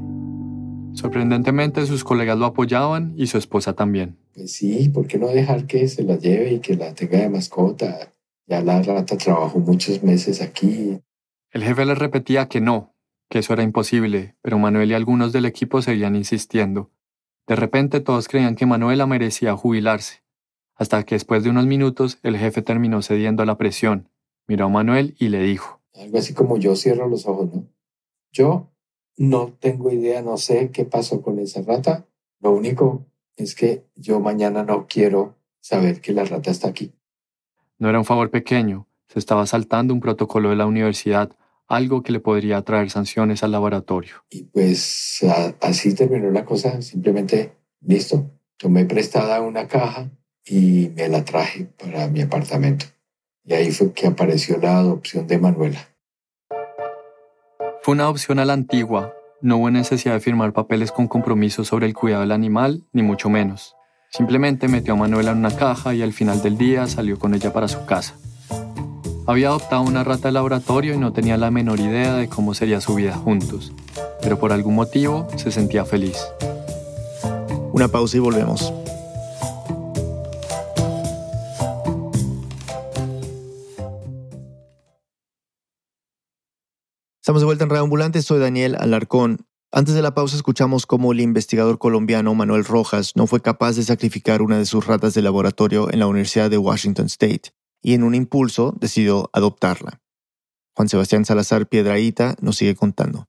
[0.94, 4.16] Sorprendentemente sus colegas lo apoyaban y su esposa también.
[4.32, 7.28] Pues sí, ¿por qué no dejar que se la lleve y que la tenga de
[7.28, 8.12] mascota?
[8.46, 11.00] Ya la rata trabajó muchos meses aquí.
[11.50, 12.94] El jefe le repetía que no,
[13.28, 16.90] que eso era imposible, pero Manuel y algunos del equipo seguían insistiendo.
[17.46, 20.22] De repente todos creían que Manuela merecía jubilarse,
[20.76, 24.08] hasta que después de unos minutos el jefe terminó cediendo a la presión,
[24.46, 25.80] miró a Manuel y le dijo.
[25.94, 27.66] Algo así como yo cierro los ojos, ¿no?
[28.32, 28.73] Yo
[29.16, 32.06] no tengo idea, no sé qué pasó con esa rata.
[32.40, 36.92] Lo único es que yo mañana no quiero saber que la rata está aquí.
[37.78, 41.30] No era un favor pequeño, se estaba saltando un protocolo de la universidad
[41.66, 44.24] algo que le podría traer sanciones al laboratorio.
[44.30, 45.20] Y pues
[45.60, 48.30] así terminó la cosa, simplemente listo.
[48.58, 50.10] Tomé prestada una caja
[50.44, 52.86] y me la traje para mi apartamento.
[53.44, 55.93] Y ahí fue que apareció la adopción de Manuela.
[57.84, 59.12] Fue una adopción a la antigua.
[59.42, 63.28] No hubo necesidad de firmar papeles con compromiso sobre el cuidado del animal, ni mucho
[63.28, 63.76] menos.
[64.08, 67.52] Simplemente metió a Manuela en una caja y al final del día salió con ella
[67.52, 68.14] para su casa.
[69.26, 72.80] Había adoptado una rata de laboratorio y no tenía la menor idea de cómo sería
[72.80, 73.74] su vida juntos,
[74.22, 76.16] pero por algún motivo se sentía feliz.
[77.74, 78.72] Una pausa y volvemos.
[87.24, 89.46] Estamos de vuelta en Radio Ambulante, soy Daniel Alarcón.
[89.72, 93.82] Antes de la pausa escuchamos cómo el investigador colombiano Manuel Rojas no fue capaz de
[93.82, 98.02] sacrificar una de sus ratas de laboratorio en la Universidad de Washington State y en
[98.02, 100.02] un impulso decidió adoptarla.
[100.76, 103.24] Juan Sebastián Salazar Piedraíta nos sigue contando.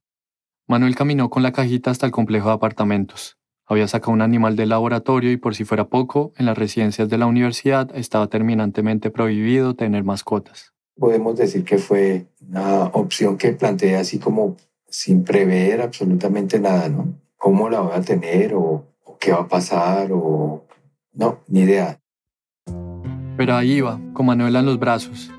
[0.68, 3.38] Manuel caminó con la cajita hasta el complejo de apartamentos.
[3.64, 7.16] Había sacado un animal del laboratorio y por si fuera poco, en las residencias de
[7.16, 10.75] la universidad estaba terminantemente prohibido tener mascotas.
[10.98, 14.56] Podemos decir que fue una opción que planteé así como
[14.88, 17.14] sin prever absolutamente nada, ¿no?
[17.36, 20.64] ¿Cómo la voy a tener o, o qué va a pasar o...
[21.12, 21.98] No, ni idea.
[23.36, 25.30] Pero ahí iba, con Manuela en los brazos.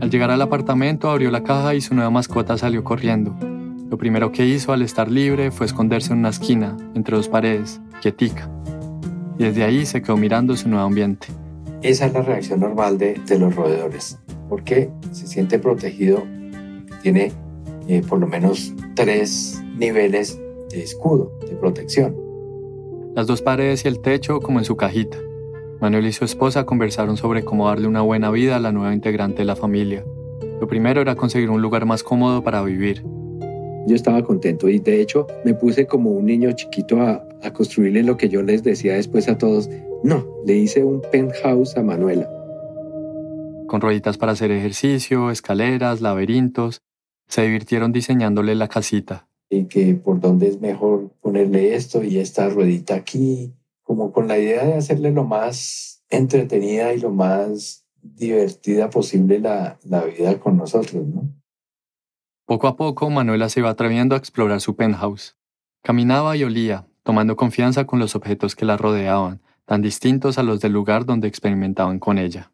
[0.00, 3.36] Al llegar al apartamento abrió la caja y su nueva mascota salió corriendo.
[3.90, 7.80] Lo primero que hizo al estar libre fue esconderse en una esquina, entre dos paredes,
[8.02, 8.50] quietica.
[9.38, 11.28] Y desde ahí se quedó mirando su nuevo ambiente.
[11.82, 14.18] Esa es la reacción normal de, los roedores,
[14.48, 16.24] porque se siente protegido,
[17.02, 17.32] tiene
[17.88, 20.38] eh, por lo menos tres niveles
[20.70, 22.14] de escudo, de protección.
[23.14, 25.18] Las dos paredes y el techo como en su cajita.
[25.80, 29.38] Manuel y su esposa conversaron sobre cómo darle una buena vida a la nueva integrante
[29.38, 30.04] de la familia.
[30.60, 33.04] Lo primero era conseguir un lugar más cómodo para vivir.
[33.86, 38.02] Yo estaba contento y de hecho me puse como un niño chiquito a, a construirle
[38.02, 39.70] lo que yo les decía después a todos.
[40.02, 42.28] No, le hice un penthouse a Manuela.
[43.68, 46.80] Con rueditas para hacer ejercicio, escaleras, laberintos,
[47.28, 49.28] se divirtieron diseñándole la casita.
[49.50, 53.52] Y que por dónde es mejor ponerle esto y esta ruedita aquí,
[53.82, 59.78] como con la idea de hacerle lo más entretenida y lo más divertida posible la,
[59.84, 61.28] la vida con nosotros, ¿no?
[62.46, 65.36] Poco a poco, Manuela se iba atreviendo a explorar su penthouse.
[65.82, 70.60] Caminaba y olía, tomando confianza con los objetos que la rodeaban, tan distintos a los
[70.60, 72.50] del lugar donde experimentaban con ella.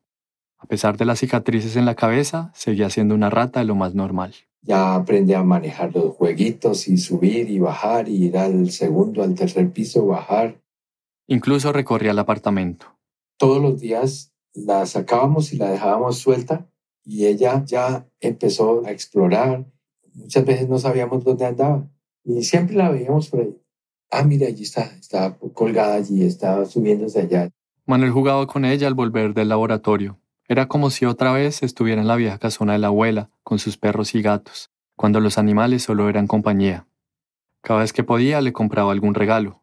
[0.64, 3.94] A pesar de las cicatrices en la cabeza, seguía siendo una rata de lo más
[3.94, 4.34] normal.
[4.62, 9.34] Ya aprendí a manejar los jueguitos y subir y bajar y ir al segundo, al
[9.34, 10.62] tercer piso, bajar.
[11.26, 12.86] Incluso recorría el apartamento.
[13.36, 16.66] Todos los días la sacábamos y la dejábamos suelta
[17.04, 19.66] y ella ya empezó a explorar
[20.14, 21.86] muchas veces no sabíamos dónde andaba
[22.24, 23.54] y siempre la veíamos por ahí.
[24.10, 27.50] Ah, mira, allí está, está colgada allí, estaba subiéndose allá.
[27.84, 30.18] Manuel jugaba con ella al volver del laboratorio.
[30.46, 33.76] Era como si otra vez estuviera en la vieja casona de la abuela, con sus
[33.76, 36.86] perros y gatos, cuando los animales solo eran compañía.
[37.62, 39.62] Cada vez que podía le compraba algún regalo.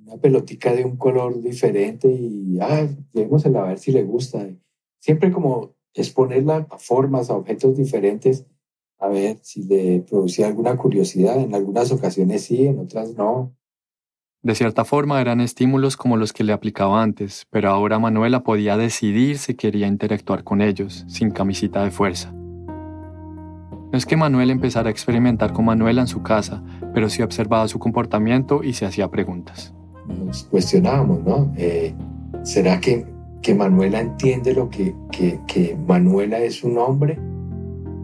[0.00, 4.46] Una pelotica de un color diferente y, ah, llevémosela a ver si le gusta.
[5.00, 8.46] Siempre como exponerla a formas, a objetos diferentes
[8.98, 11.38] a ver si le producía alguna curiosidad.
[11.38, 13.54] En algunas ocasiones sí, en otras no.
[14.44, 18.76] De cierta forma eran estímulos como los que le aplicaba antes, pero ahora Manuela podía
[18.76, 22.30] decidir si quería interactuar con ellos, sin camisita de fuerza.
[22.30, 27.66] No es que Manuel empezara a experimentar con Manuela en su casa, pero sí observaba
[27.68, 29.72] su comportamiento y se hacía preguntas.
[30.06, 31.50] Nos cuestionábamos, ¿no?
[31.56, 31.94] Eh,
[32.42, 33.06] ¿Será que,
[33.40, 37.18] que Manuela entiende lo que, que, que Manuela es un hombre?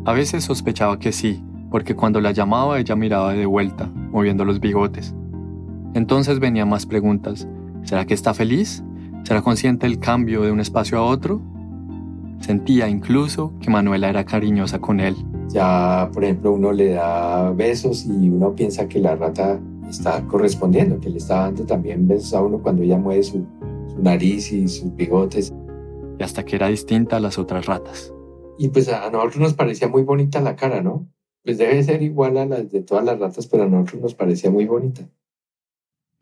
[0.07, 4.59] A veces sospechaba que sí, porque cuando la llamaba ella miraba de vuelta, moviendo los
[4.59, 5.15] bigotes.
[5.95, 7.49] Entonces venían más preguntas.
[7.83, 8.85] ¿Será que está feliz?
[9.25, 11.41] ¿Será consciente del cambio de un espacio a otro?
[12.41, 15.17] Sentía incluso que Manuela era cariñosa con él.
[15.49, 21.01] Ya, por ejemplo, uno le da besos y uno piensa que la rata está correspondiendo,
[21.01, 23.45] que le está dando también besos a uno cuando ella mueve su,
[23.89, 25.53] su nariz y sus bigotes.
[26.19, 28.15] Y hasta que era distinta a las otras ratas.
[28.59, 31.09] Y pues a nosotros nos parecía muy bonita la cara, ¿no?
[31.43, 34.51] Pues debe ser igual a las de todas las ratas, pero a nosotros nos parecía
[34.51, 35.09] muy bonita.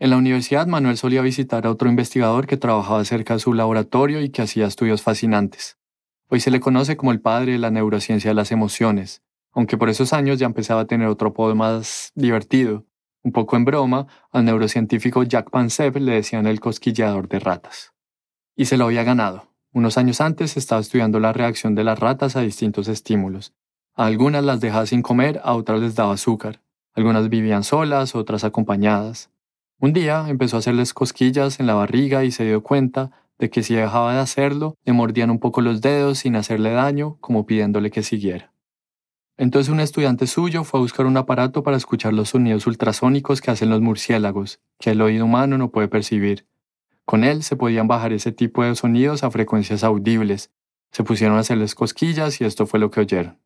[0.01, 4.21] En la universidad, Manuel solía visitar a otro investigador que trabajaba cerca de su laboratorio
[4.21, 5.77] y que hacía estudios fascinantes.
[6.29, 9.23] Hoy se le conoce como el padre de la neurociencia de las emociones,
[9.53, 12.85] aunque por esos años ya empezaba a tener otro apodo más divertido.
[13.25, 17.93] Un poco en broma, al neurocientífico Jack Pansep le decían el cosquilleador de ratas.
[18.55, 19.53] Y se lo había ganado.
[19.73, 23.53] Unos años antes estaba estudiando la reacción de las ratas a distintos estímulos.
[23.97, 26.63] A algunas las dejaba sin comer, a otras les daba azúcar.
[26.95, 29.31] Algunas vivían solas, otras acompañadas.
[29.81, 33.63] Un día empezó a hacerles cosquillas en la barriga y se dio cuenta de que
[33.63, 37.93] si dejaba de hacerlo, le mordían un poco los dedos sin hacerle daño, como pidiéndole
[37.93, 38.53] que siguiera.
[39.37, 43.53] Entonces un estudiante suyo fue a buscar un aparato para escuchar los sonidos ultrasónicos que
[43.53, 46.49] hacen los murciélagos, que el oído humano no puede percibir.
[47.05, 50.51] Con él se podían bajar ese tipo de sonidos a frecuencias audibles.
[50.91, 53.39] Se pusieron a hacerles cosquillas y esto fue lo que oyeron.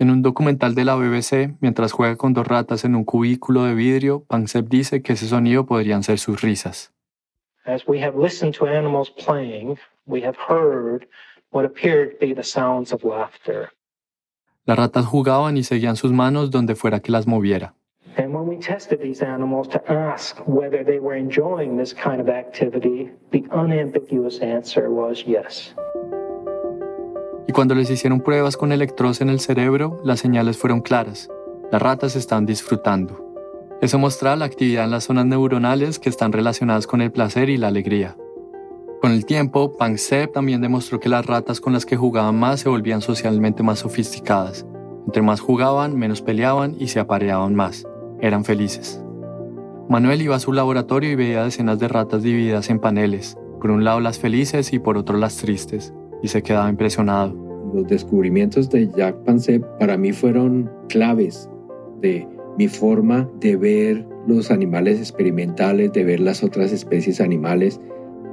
[0.00, 3.74] En un documental de la BBC, mientras juega con dos ratas en un cubículo de
[3.74, 6.90] vidrio, Pansep dice que ese sonido podrían ser sus risas.
[7.66, 9.76] As we have listened to animals playing,
[10.06, 11.06] we have heard
[11.50, 13.72] what appeared to be the sounds of laughter.
[14.64, 17.74] Las ratas jugaban y seguían sus manos donde fuera que las moviera.
[27.50, 31.28] Y cuando les hicieron pruebas con electrodos en el cerebro, las señales fueron claras.
[31.72, 33.34] Las ratas están disfrutando.
[33.80, 37.56] Eso mostraba la actividad en las zonas neuronales que están relacionadas con el placer y
[37.56, 38.16] la alegría.
[39.00, 42.68] Con el tiempo, Panksepp también demostró que las ratas con las que jugaban más se
[42.68, 44.64] volvían socialmente más sofisticadas.
[45.06, 47.84] Entre más jugaban, menos peleaban y se apareaban más.
[48.20, 49.02] Eran felices.
[49.88, 53.82] Manuel iba a su laboratorio y veía decenas de ratas divididas en paneles, por un
[53.82, 55.92] lado las felices y por otro las tristes,
[56.22, 57.34] y se quedaba impresionado.
[57.72, 61.48] Los descubrimientos de Jack Pansep para mí fueron claves
[62.00, 62.26] de
[62.58, 67.80] mi forma de ver los animales experimentales, de ver las otras especies animales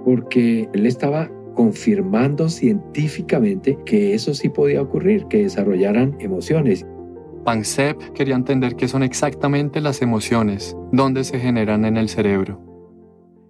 [0.06, 6.86] porque él estaba confirmando científicamente que eso sí podía ocurrir, que desarrollaran emociones.
[7.44, 12.62] Pansep quería entender qué son exactamente las emociones, dónde se generan en el cerebro.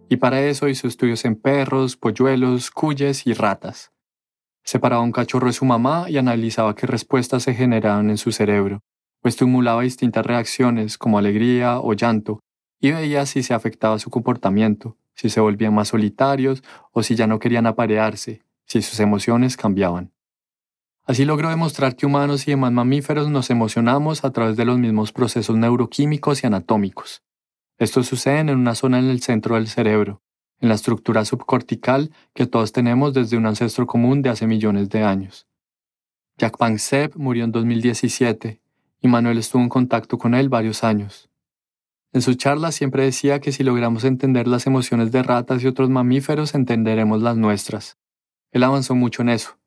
[0.09, 3.91] Y para eso hizo estudios en perros, polluelos, cuyes y ratas.
[4.67, 8.83] Separaba un cachorro de su mamá y analizaba qué respuestas se generaban en su cerebro,
[9.23, 12.41] o estimulaba distintas reacciones como alegría o llanto,
[12.81, 17.27] y veía si se afectaba su comportamiento, si se volvían más solitarios o si ya
[17.27, 20.11] no querían aparearse, si sus emociones cambiaban.
[21.05, 25.13] Así logró demostrar que humanos y demás mamíferos nos emocionamos a través de los mismos
[25.13, 27.23] procesos neuroquímicos y anatómicos.
[27.77, 30.21] Estos suceden en una zona en el centro del cerebro,
[30.59, 35.03] en la estructura subcortical que todos tenemos desde un ancestro común de hace millones de
[35.03, 35.47] años.
[36.37, 38.61] Jack Panksepp murió en 2017
[39.01, 41.29] y Manuel estuvo en contacto con él varios años.
[42.13, 45.89] En su charla siempre decía que si logramos entender las emociones de ratas y otros
[45.89, 47.97] mamíferos, entenderemos las nuestras.
[48.51, 49.57] Él avanzó mucho en eso.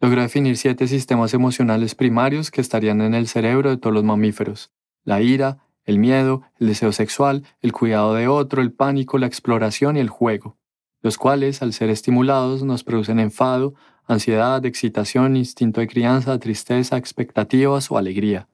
[0.00, 4.72] Logró definir siete sistemas emocionales primarios que estarían en el cerebro de todos los mamíferos.
[5.04, 5.58] La ira,
[5.90, 10.08] el miedo, el deseo sexual, el cuidado de otro, el pánico, la exploración y el
[10.08, 10.56] juego,
[11.02, 13.74] los cuales, al ser estimulados, nos producen enfado,
[14.06, 18.48] ansiedad, excitación, instinto de crianza, tristeza, expectativas o alegría.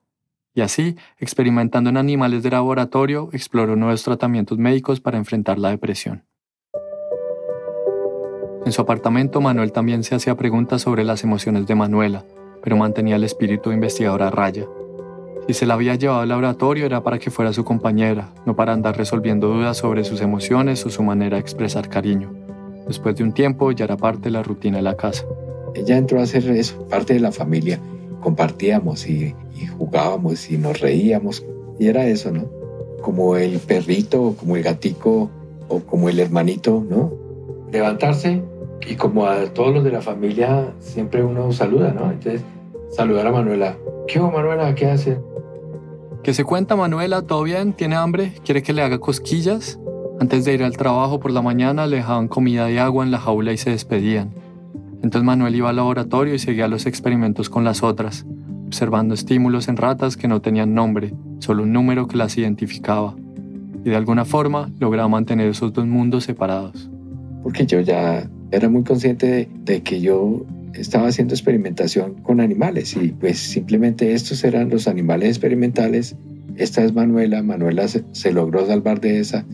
[0.55, 6.24] Y así, experimentando en animales de laboratorio, exploró nuevos tratamientos médicos para enfrentar la depresión.
[8.64, 12.24] En su apartamento, Manuel también se hacía preguntas sobre las emociones de Manuela,
[12.62, 14.66] pero mantenía el espíritu investigador a raya.
[15.47, 18.73] Si se la había llevado al laboratorio era para que fuera su compañera, no para
[18.73, 22.35] andar resolviendo dudas sobre sus emociones o su manera de expresar cariño.
[22.89, 25.25] Después de un tiempo ya era parte de la rutina de la casa.
[25.75, 27.79] Ella entró a ser eso, parte de la familia.
[28.21, 31.45] Compartíamos y, y jugábamos y nos reíamos.
[31.79, 32.47] Y era eso, ¿no?
[33.01, 35.31] Como el perrito, como el gatico
[35.69, 37.13] o como el hermanito, ¿no?
[37.71, 38.43] Levantarse
[38.89, 42.11] y como a todos los de la familia siempre uno saluda, ¿no?
[42.11, 42.43] Entonces,
[42.91, 43.77] saludar a Manuela.
[44.09, 44.75] ¿Qué hubo, Manuela?
[44.75, 45.19] ¿Qué hace?
[46.27, 47.22] ¿Qué se cuenta Manuela?
[47.22, 47.72] ¿Todo bien?
[47.72, 48.33] ¿Tiene hambre?
[48.45, 49.79] ¿Quiere que le haga cosquillas?
[50.18, 53.20] Antes de ir al trabajo por la mañana le dejaban comida y agua en la
[53.20, 54.31] jaula y se despedían.
[55.05, 58.27] Entonces Manuel iba al laboratorio y seguía los experimentos con las otras,
[58.66, 63.14] observando estímulos en ratas que no tenían nombre, solo un número que las identificaba.
[63.85, 66.91] Y de alguna forma lograba mantener esos dos mundos separados.
[67.45, 70.45] Porque yo ya era muy consciente de, de que yo
[70.81, 76.16] estaba haciendo experimentación con animales y pues simplemente estos eran los animales experimentales.
[76.57, 79.45] Esta es Manuela, Manuela se, logró salvar de esa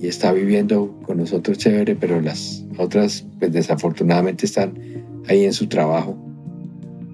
[0.00, 4.74] y está viviendo con nosotros chévere, pero las otras pues desafortunadamente están
[5.28, 6.18] ahí en su trabajo.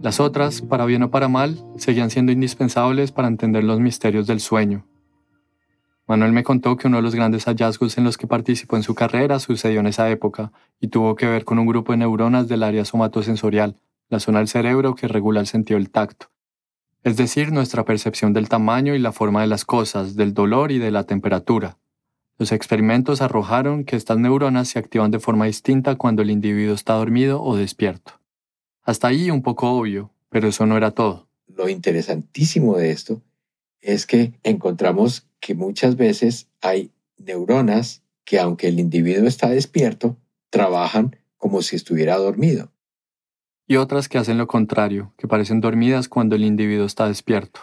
[0.03, 4.41] Las otras, para bien o para mal, seguían siendo indispensables para entender los misterios del
[4.41, 4.85] sueño,
[6.09, 8.95] Manuel me contó que uno de los grandes hallazgos en los que participó en su
[8.95, 12.63] carrera sucedió en esa época y tuvo que ver con un grupo de neuronas del
[12.63, 13.77] área somatosensorial,
[14.09, 16.31] la zona del cerebro que regula el sentido del tacto,
[17.03, 20.79] es decir, nuestra percepción del tamaño y la forma de las cosas, del dolor y
[20.79, 21.77] de la temperatura.
[22.39, 26.95] Los experimentos arrojaron que estas neuronas se activan de forma distinta cuando el individuo está
[26.95, 28.21] dormido o despierto.
[28.83, 31.27] Hasta ahí un poco obvio, pero eso no era todo.
[31.49, 33.23] Lo interesantísimo de esto
[33.87, 40.17] es que encontramos que muchas veces hay neuronas que aunque el individuo está despierto,
[40.51, 42.73] trabajan como si estuviera dormido.
[43.69, 47.61] Y otras que hacen lo contrario, que parecen dormidas cuando el individuo está despierto.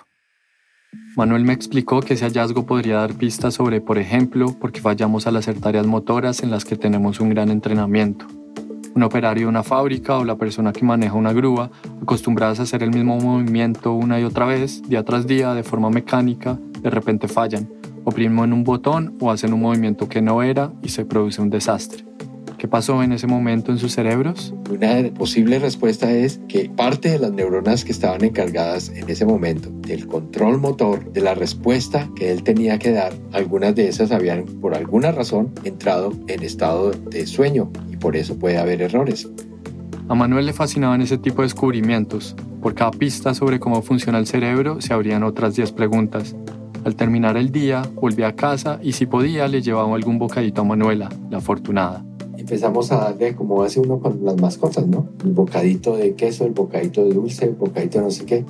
[1.17, 5.27] Manuel me explicó que ese hallazgo podría dar pistas sobre, por ejemplo, por qué fallamos
[5.27, 8.27] al hacer tareas motoras en las que tenemos un gran entrenamiento
[8.95, 11.69] un operario de una fábrica o la persona que maneja una grúa,
[12.01, 15.89] acostumbradas a hacer el mismo movimiento una y otra vez, día tras día, de forma
[15.89, 17.69] mecánica, de repente fallan,
[18.03, 22.12] oprimen un botón o hacen un movimiento que no era y se produce un desastre.
[22.63, 24.53] ¿Qué pasó en ese momento en sus cerebros?
[24.69, 29.67] Una posible respuesta es que parte de las neuronas que estaban encargadas en ese momento
[29.85, 34.45] del control motor, de la respuesta que él tenía que dar, algunas de esas habían
[34.45, 39.29] por alguna razón entrado en estado de sueño y por eso puede haber errores.
[40.07, 42.33] A Manuel le fascinaban ese tipo de descubrimientos.
[42.61, 46.33] Por cada pista sobre cómo funciona el cerebro se abrían otras 10 preguntas.
[46.85, 50.63] Al terminar el día, volvía a casa y si podía le llevaba algún bocadito a
[50.63, 52.05] Manuela, la afortunada
[52.43, 55.07] empezamos a darle como hace uno con las mascotas, ¿no?
[55.23, 58.45] El bocadito de queso, el bocadito de dulce, el bocadito de no sé qué.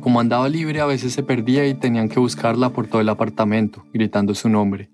[0.00, 3.84] Como andaba libre, a veces se perdía y tenían que buscarla por todo el apartamento,
[3.92, 4.90] gritando su nombre.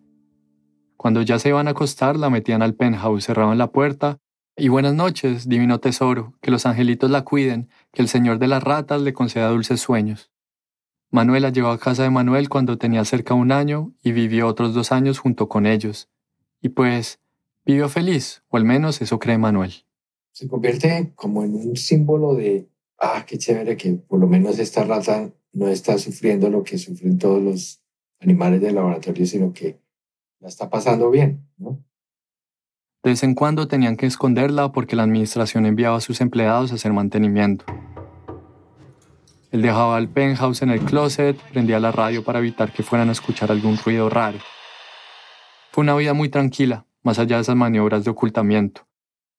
[0.99, 4.19] Cuando ya se iban a acostar, la metían al penthouse, cerraban la puerta
[4.59, 8.63] y buenas noches, divino tesoro, que los angelitos la cuiden, que el señor de las
[8.63, 10.31] ratas le conceda dulces sueños.
[11.11, 14.93] Manuela llegó a casa de Manuel cuando tenía cerca un año y vivió otros dos
[14.93, 16.11] años junto con ellos.
[16.61, 17.22] Y pues,
[17.65, 19.73] vivió feliz, o al menos eso cree Manuel.
[20.33, 24.85] Se convierte como en un símbolo de, ah, qué chévere que por lo menos esta
[24.85, 27.83] rata no está sufriendo lo que sufren todos los
[28.21, 29.79] animales del laboratorio, sino que
[30.41, 31.83] la está pasando bien, ¿no?
[33.03, 36.77] De vez en cuando tenían que esconderla porque la administración enviaba a sus empleados a
[36.77, 37.65] hacer mantenimiento.
[39.51, 43.13] Él dejaba el penthouse en el closet, prendía la radio para evitar que fueran a
[43.13, 44.39] escuchar algún ruido raro.
[45.73, 48.89] Fue una vida muy tranquila, más allá de esas maniobras de ocultamiento.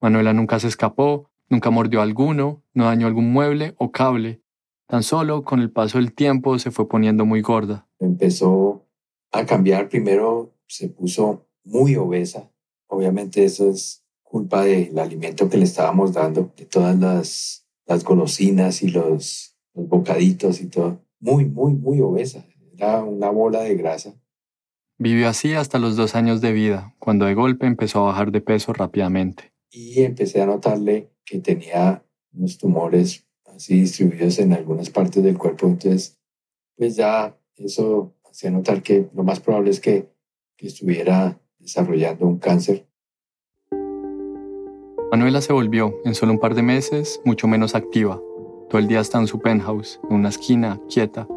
[0.01, 4.41] Manuela nunca se escapó, nunca mordió a alguno, no dañó algún mueble o cable.
[4.87, 7.87] Tan solo con el paso del tiempo se fue poniendo muy gorda.
[7.99, 8.85] Empezó
[9.31, 12.49] a cambiar, primero se puso muy obesa,
[12.93, 18.83] Obviamente eso es culpa del alimento que le estábamos dando, de todas las, las golosinas
[18.83, 21.01] y los, los bocaditos y todo.
[21.19, 22.45] Muy, muy, muy obesa.
[22.77, 24.13] Era una bola de grasa.
[24.99, 28.41] Vivió así hasta los dos años de vida, cuando de golpe empezó a bajar de
[28.41, 29.51] peso rápidamente.
[29.71, 33.25] Y empecé a notarle que tenía unos tumores
[33.55, 35.67] así distribuidos en algunas partes del cuerpo.
[35.67, 36.19] Entonces,
[36.77, 40.09] pues ya eso hacía notar que lo más probable es que,
[40.57, 42.85] que estuviera desarrollando un cáncer.
[45.11, 48.21] Manuela se volvió, en solo un par de meses, mucho menos activa.
[48.69, 51.27] Todo el día estaba en su penthouse, en una esquina, quieta.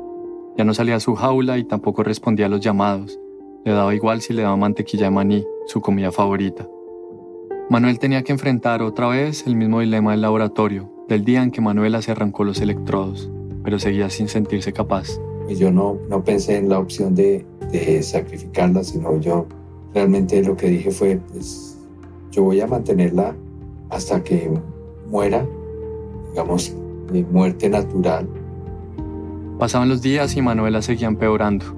[0.57, 3.19] Ya no salía a su jaula y tampoco respondía a los llamados.
[3.67, 6.69] Le daba igual si le daba mantequilla de maní, su comida favorita.
[7.69, 11.61] Manuel tenía que enfrentar otra vez el mismo dilema del laboratorio, del día en que
[11.61, 13.29] Manuela se arrancó los electrodos,
[13.65, 15.19] pero seguía sin sentirse capaz.
[15.49, 19.49] Yo no, no pensé en la opción de, de sacrificarla, sino yo
[19.93, 21.77] realmente lo que dije fue, pues
[22.31, 23.35] yo voy a mantenerla
[23.91, 24.49] hasta que
[25.11, 25.45] muera,
[26.31, 26.73] digamos,
[27.11, 28.29] de muerte natural.
[29.59, 31.76] Pasaban los días y Manuela seguía empeorando.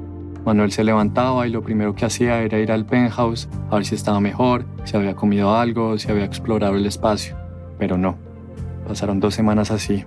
[0.49, 3.94] Manuel se levantaba y lo primero que hacía era ir al penthouse a ver si
[3.94, 7.36] estaba mejor, si había comido algo, si había explorado el espacio.
[7.78, 8.16] Pero no.
[8.86, 10.07] Pasaron dos semanas así.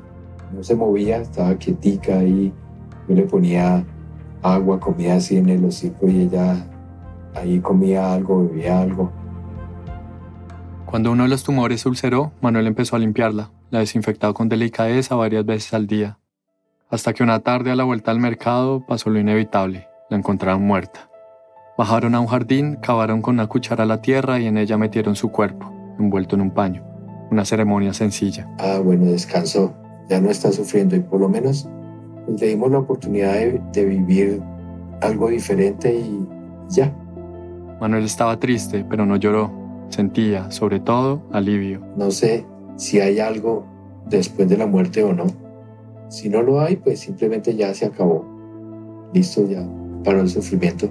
[0.51, 2.51] No se movía, estaba quietica y
[3.07, 3.85] yo le ponía
[4.41, 6.65] agua, comía así en el hocico y ella
[7.35, 9.11] Ahí comía algo, bebía algo.
[10.87, 15.13] Cuando uno de los tumores se ulceró, Manuel empezó a limpiarla, la desinfectaba con delicadeza
[15.13, 16.17] varias veces al día.
[16.89, 21.09] Hasta que una tarde a la vuelta al mercado pasó lo inevitable, la encontraron muerta.
[21.78, 25.32] Bajaron a un jardín, cavaron con una cuchara la tierra y en ella metieron su
[25.32, 26.84] cuerpo, envuelto en un paño.
[27.32, 28.47] Una ceremonia sencilla.
[28.59, 29.74] Ah, bueno, descansó.
[30.09, 31.68] Ya no está sufriendo y por lo menos
[32.28, 34.43] le dimos la oportunidad de, de vivir
[35.01, 36.28] algo diferente y
[36.70, 36.93] ya.
[37.80, 39.49] Manuel estaba triste, pero no lloró.
[39.88, 41.82] Sentía, sobre todo, alivio.
[41.95, 42.45] No sé
[42.76, 43.66] si hay algo
[44.09, 45.26] después de la muerte o no.
[46.09, 48.26] Si no lo hay, pues simplemente ya se acabó.
[49.14, 49.66] Listo, ya
[50.03, 50.89] paró el sufrimiento.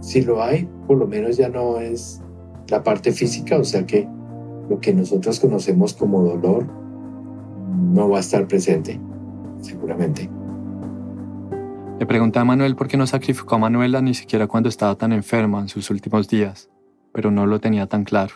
[0.00, 2.22] Si lo hay, por lo menos ya no es
[2.68, 4.08] la parte física, o sea que
[4.68, 9.00] lo que nosotros conocemos como dolor no va a estar presente,
[9.60, 10.28] seguramente.
[11.98, 15.12] Le pregunté a Manuel por qué no sacrificó a Manuela ni siquiera cuando estaba tan
[15.12, 16.68] enferma en sus últimos días,
[17.12, 18.34] pero no lo tenía tan claro.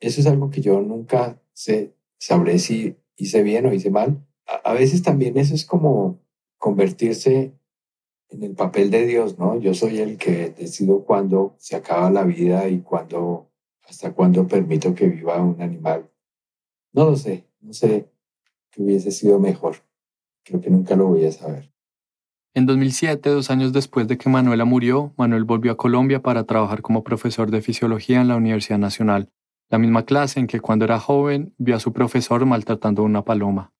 [0.00, 4.24] Eso es algo que yo nunca sé, sabré si hice bien o hice mal.
[4.46, 6.20] A, a veces también eso es como
[6.58, 7.52] convertirse
[8.30, 9.58] en el papel de Dios, ¿no?
[9.58, 13.50] Yo soy el que decido cuándo se acaba la vida y cuándo,
[13.88, 16.10] hasta cuándo permito que viva un animal.
[16.92, 18.10] No lo sé, no sé
[18.70, 19.76] qué hubiese sido mejor.
[20.44, 21.70] Creo que nunca lo voy a saber.
[22.54, 26.80] En 2007, dos años después de que Manuela murió, Manuel volvió a Colombia para trabajar
[26.80, 29.28] como profesor de fisiología en la Universidad Nacional,
[29.68, 33.24] la misma clase en que cuando era joven vio a su profesor maltratando a una
[33.24, 33.72] paloma.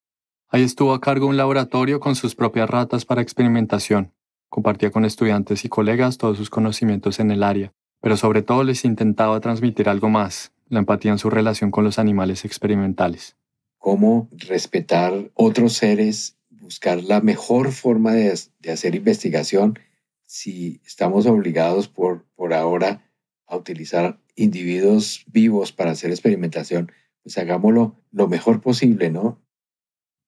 [0.48, 4.12] Ahí estuvo a cargo un laboratorio con sus propias ratas para experimentación.
[4.48, 8.84] Compartía con estudiantes y colegas todos sus conocimientos en el área, pero sobre todo les
[8.84, 13.36] intentaba transmitir algo más, la empatía en su relación con los animales experimentales.
[13.78, 16.36] Cómo respetar otros seres
[16.66, 18.32] buscar la mejor forma de,
[18.72, 19.78] hacer investigación
[20.24, 23.08] si estamos obligados por, por ahora
[23.46, 26.90] a utilizar individuos vivos para hacer experimentación,
[27.22, 29.40] pues hagámoslo lo mejor posible, ¿no?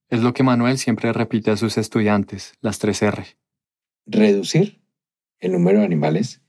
[0.09, 3.27] Es lo que Manuel siempre repite a sus estudiantes, las tres R.
[4.11, 4.80] Reducir
[5.38, 6.40] el número de animales,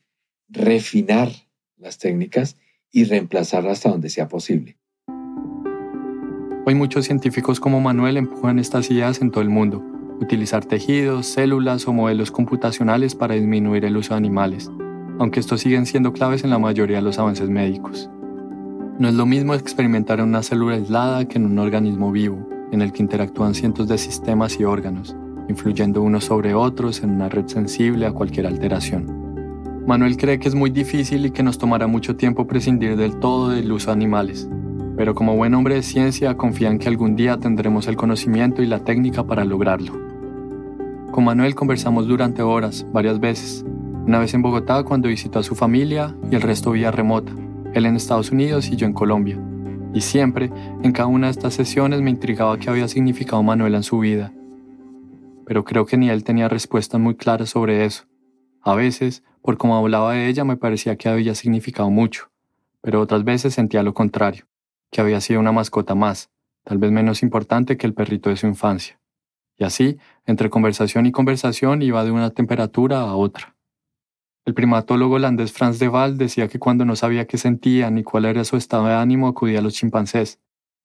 [0.48, 1.30] refinar
[1.76, 2.56] las técnicas
[2.90, 4.78] y reemplazar hasta donde sea posible.
[6.66, 9.84] Hoy muchos científicos como Manuel empujan estas ideas en todo el mundo,
[10.22, 14.72] utilizar tejidos, células o modelos computacionales para disminuir el uso de animales,
[15.20, 18.10] aunque estos siguen siendo claves en la mayoría de los avances médicos.
[19.00, 22.82] No es lo mismo experimentar en una célula aislada que en un organismo vivo, en
[22.82, 25.14] el que interactúan cientos de sistemas y órganos,
[25.50, 29.84] influyendo unos sobre otros en una red sensible a cualquier alteración.
[29.86, 33.50] Manuel cree que es muy difícil y que nos tomará mucho tiempo prescindir del todo
[33.50, 34.48] del uso de animales,
[34.96, 38.68] pero como buen hombre de ciencia confía en que algún día tendremos el conocimiento y
[38.68, 39.94] la técnica para lograrlo.
[41.12, 43.66] Con Manuel conversamos durante horas, varias veces,
[44.06, 47.32] una vez en Bogotá cuando visitó a su familia y el resto vía remota,
[47.74, 49.40] él en Estados Unidos y yo en Colombia.
[49.94, 50.52] Y siempre,
[50.84, 54.34] en cada una de estas sesiones me intrigaba qué había significado Manuela en su vida.
[55.50, 58.04] Pero creo que ni él tenía respuestas muy claras sobre eso.
[58.62, 62.30] A veces, por cómo hablaba de ella, me parecía que había significado mucho,
[62.82, 64.46] pero otras veces sentía lo contrario,
[64.92, 66.30] que había sido una mascota más,
[66.64, 69.02] tal vez menos importante que el perrito de su infancia.
[69.58, 69.98] Y así,
[70.28, 73.56] entre conversación y conversación, iba de una temperatura a otra.
[74.46, 78.26] El primatólogo holandés Frans de Waal decía que cuando no sabía qué sentía ni cuál
[78.26, 80.40] era su estado de ánimo, acudía a los chimpancés.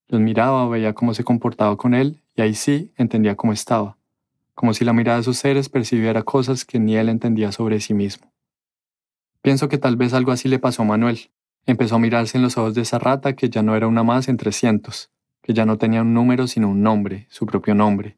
[0.08, 3.98] Los miraba, veía cómo se comportaba con él, y ahí sí entendía cómo estaba,
[4.54, 7.94] como si la mirada de sus seres percibiera cosas que ni él entendía sobre sí
[7.94, 8.32] mismo.
[9.42, 11.30] Pienso que tal vez algo así le pasó a Manuel.
[11.66, 14.28] Empezó a mirarse en los ojos de esa rata que ya no era una más
[14.28, 15.10] entre cientos,
[15.42, 18.16] que ya no tenía un número sino un nombre, su propio nombre.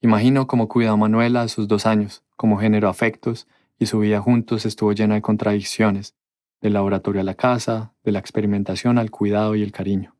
[0.00, 3.48] Imagino cómo cuidó a Manuela a sus dos años, cómo generó afectos,
[3.78, 6.14] y su vida juntos estuvo llena de contradicciones,
[6.60, 10.14] del laboratorio a la casa, de la experimentación al cuidado y el cariño.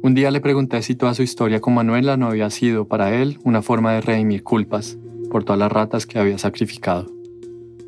[0.00, 3.38] Un día le pregunté si toda su historia con Manuela no había sido para él
[3.42, 4.96] una forma de redimir culpas
[5.28, 7.06] por todas las ratas que había sacrificado.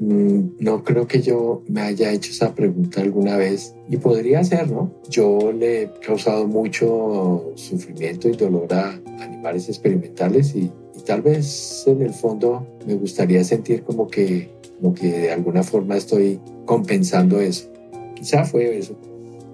[0.00, 4.70] Mm, no creo que yo me haya hecho esa pregunta alguna vez y podría ser,
[4.70, 4.90] ¿no?
[5.08, 10.72] Yo le he causado mucho sufrimiento y dolor a animales experimentales y
[11.06, 14.50] tal vez en el fondo me gustaría sentir como que,
[14.80, 17.70] como que de alguna forma estoy compensando eso.
[18.14, 18.96] Quizá fue eso,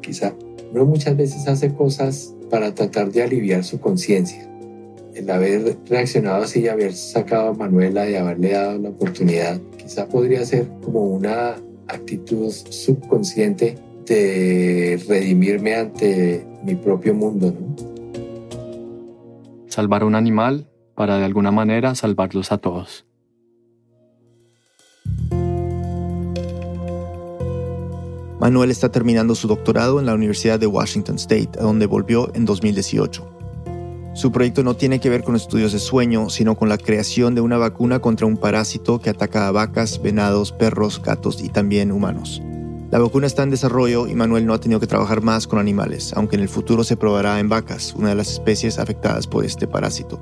[0.01, 0.35] quizá.
[0.73, 4.49] Uno muchas veces hace cosas para tratar de aliviar su conciencia.
[5.15, 10.07] El haber reaccionado así y haber sacado a Manuela y haberle dado la oportunidad, quizá
[10.07, 11.57] podría ser como una
[11.89, 13.77] actitud subconsciente
[14.07, 17.55] de redimirme ante mi propio mundo.
[19.69, 23.07] Salvar a un animal para de alguna manera salvarlos a todos.
[28.39, 32.45] Manuel está terminando su doctorado en la Universidad de Washington State, a donde volvió en
[32.45, 33.27] 2018.
[34.15, 37.41] Su proyecto no tiene que ver con estudios de sueño, sino con la creación de
[37.41, 42.43] una vacuna contra un parásito que ataca a vacas, venados, perros, gatos y también humanos.
[42.91, 46.13] La vacuna está en desarrollo y Manuel no ha tenido que trabajar más con animales,
[46.15, 49.67] aunque en el futuro se probará en vacas, una de las especies afectadas por este
[49.67, 50.21] parásito.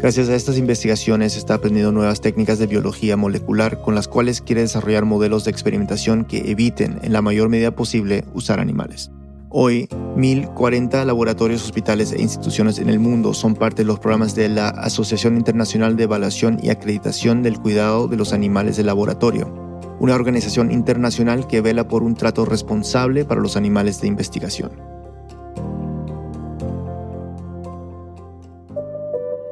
[0.00, 4.60] Gracias a estas investigaciones está aprendiendo nuevas técnicas de biología molecular con las cuales quiere
[4.60, 9.10] desarrollar modelos de experimentación que eviten en la mayor medida posible usar animales.
[9.50, 14.48] Hoy, 1.040 laboratorios, hospitales e instituciones en el mundo son parte de los programas de
[14.48, 19.52] la Asociación Internacional de Evaluación y Acreditación del Cuidado de los Animales de Laboratorio,
[19.98, 24.97] una organización internacional que vela por un trato responsable para los animales de investigación.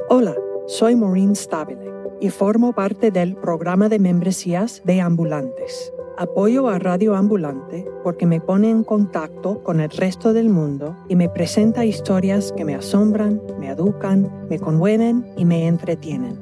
[0.08, 0.36] Hola,
[0.68, 1.90] soy Maureen Stabile
[2.20, 5.92] y formo parte del programa de membresías de Ambulantes.
[6.16, 11.16] Apoyo a Radio Ambulante porque me pone en contacto con el resto del mundo y
[11.16, 16.38] me presenta historias que me asombran, me educan, me conmueven y me entretienen.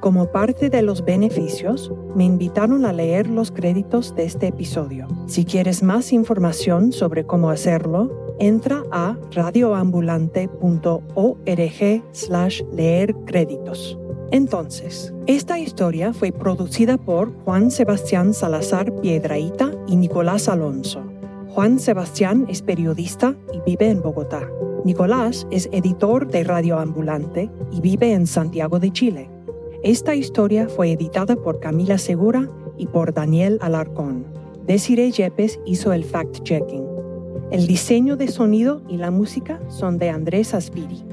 [0.00, 5.08] Como parte de los beneficios, me invitaron a leer los créditos de este episodio.
[5.26, 13.98] Si quieres más información sobre cómo hacerlo, entra a radioambulante.org slash leer créditos.
[14.30, 21.02] Entonces, esta historia fue producida por Juan Sebastián Salazar Piedraíta y Nicolás Alonso.
[21.50, 24.48] Juan Sebastián es periodista y vive en Bogotá.
[24.84, 29.30] Nicolás es editor de Radio Ambulante y vive en Santiago de Chile.
[29.84, 34.26] Esta historia fue editada por Camila Segura y por Daniel Alarcón.
[34.66, 36.93] Desiree Yepes hizo el fact-checking.
[37.54, 41.04] El diseño de sonido y la música son de Andrés Aspiri.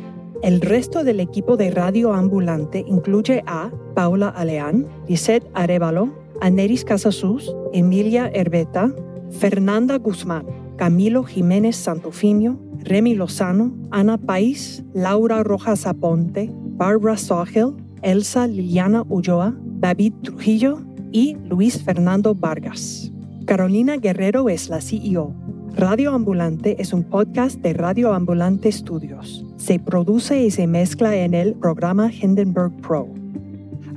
[0.42, 6.12] El resto del equipo de Radio Ambulante incluye a Paula Aleán, Lisette Arevalo,
[6.42, 8.92] Aneris Casasus, Emilia Herbeta,
[9.30, 18.48] Fernanda Guzmán, Camilo Jiménez Santofimio, Remy Lozano, Ana País, Laura Rojas Aponte, Barbara Sawhill, Elsa
[18.48, 20.82] Liliana Ulloa, David Trujillo
[21.12, 23.12] y Luis Fernando Vargas.
[23.46, 25.36] Carolina Guerrero es la CEO.
[25.76, 29.46] Radio Ambulante es un podcast de Radio Ambulante Studios.
[29.56, 33.08] Se produce y se mezcla en el programa Hindenburg Pro.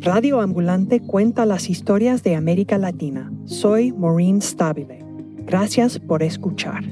[0.01, 3.33] Radio Ambulante cuenta las historias de América Latina.
[3.45, 5.05] Soy Maureen Stabile.
[5.47, 6.85] Gracias por escuchar.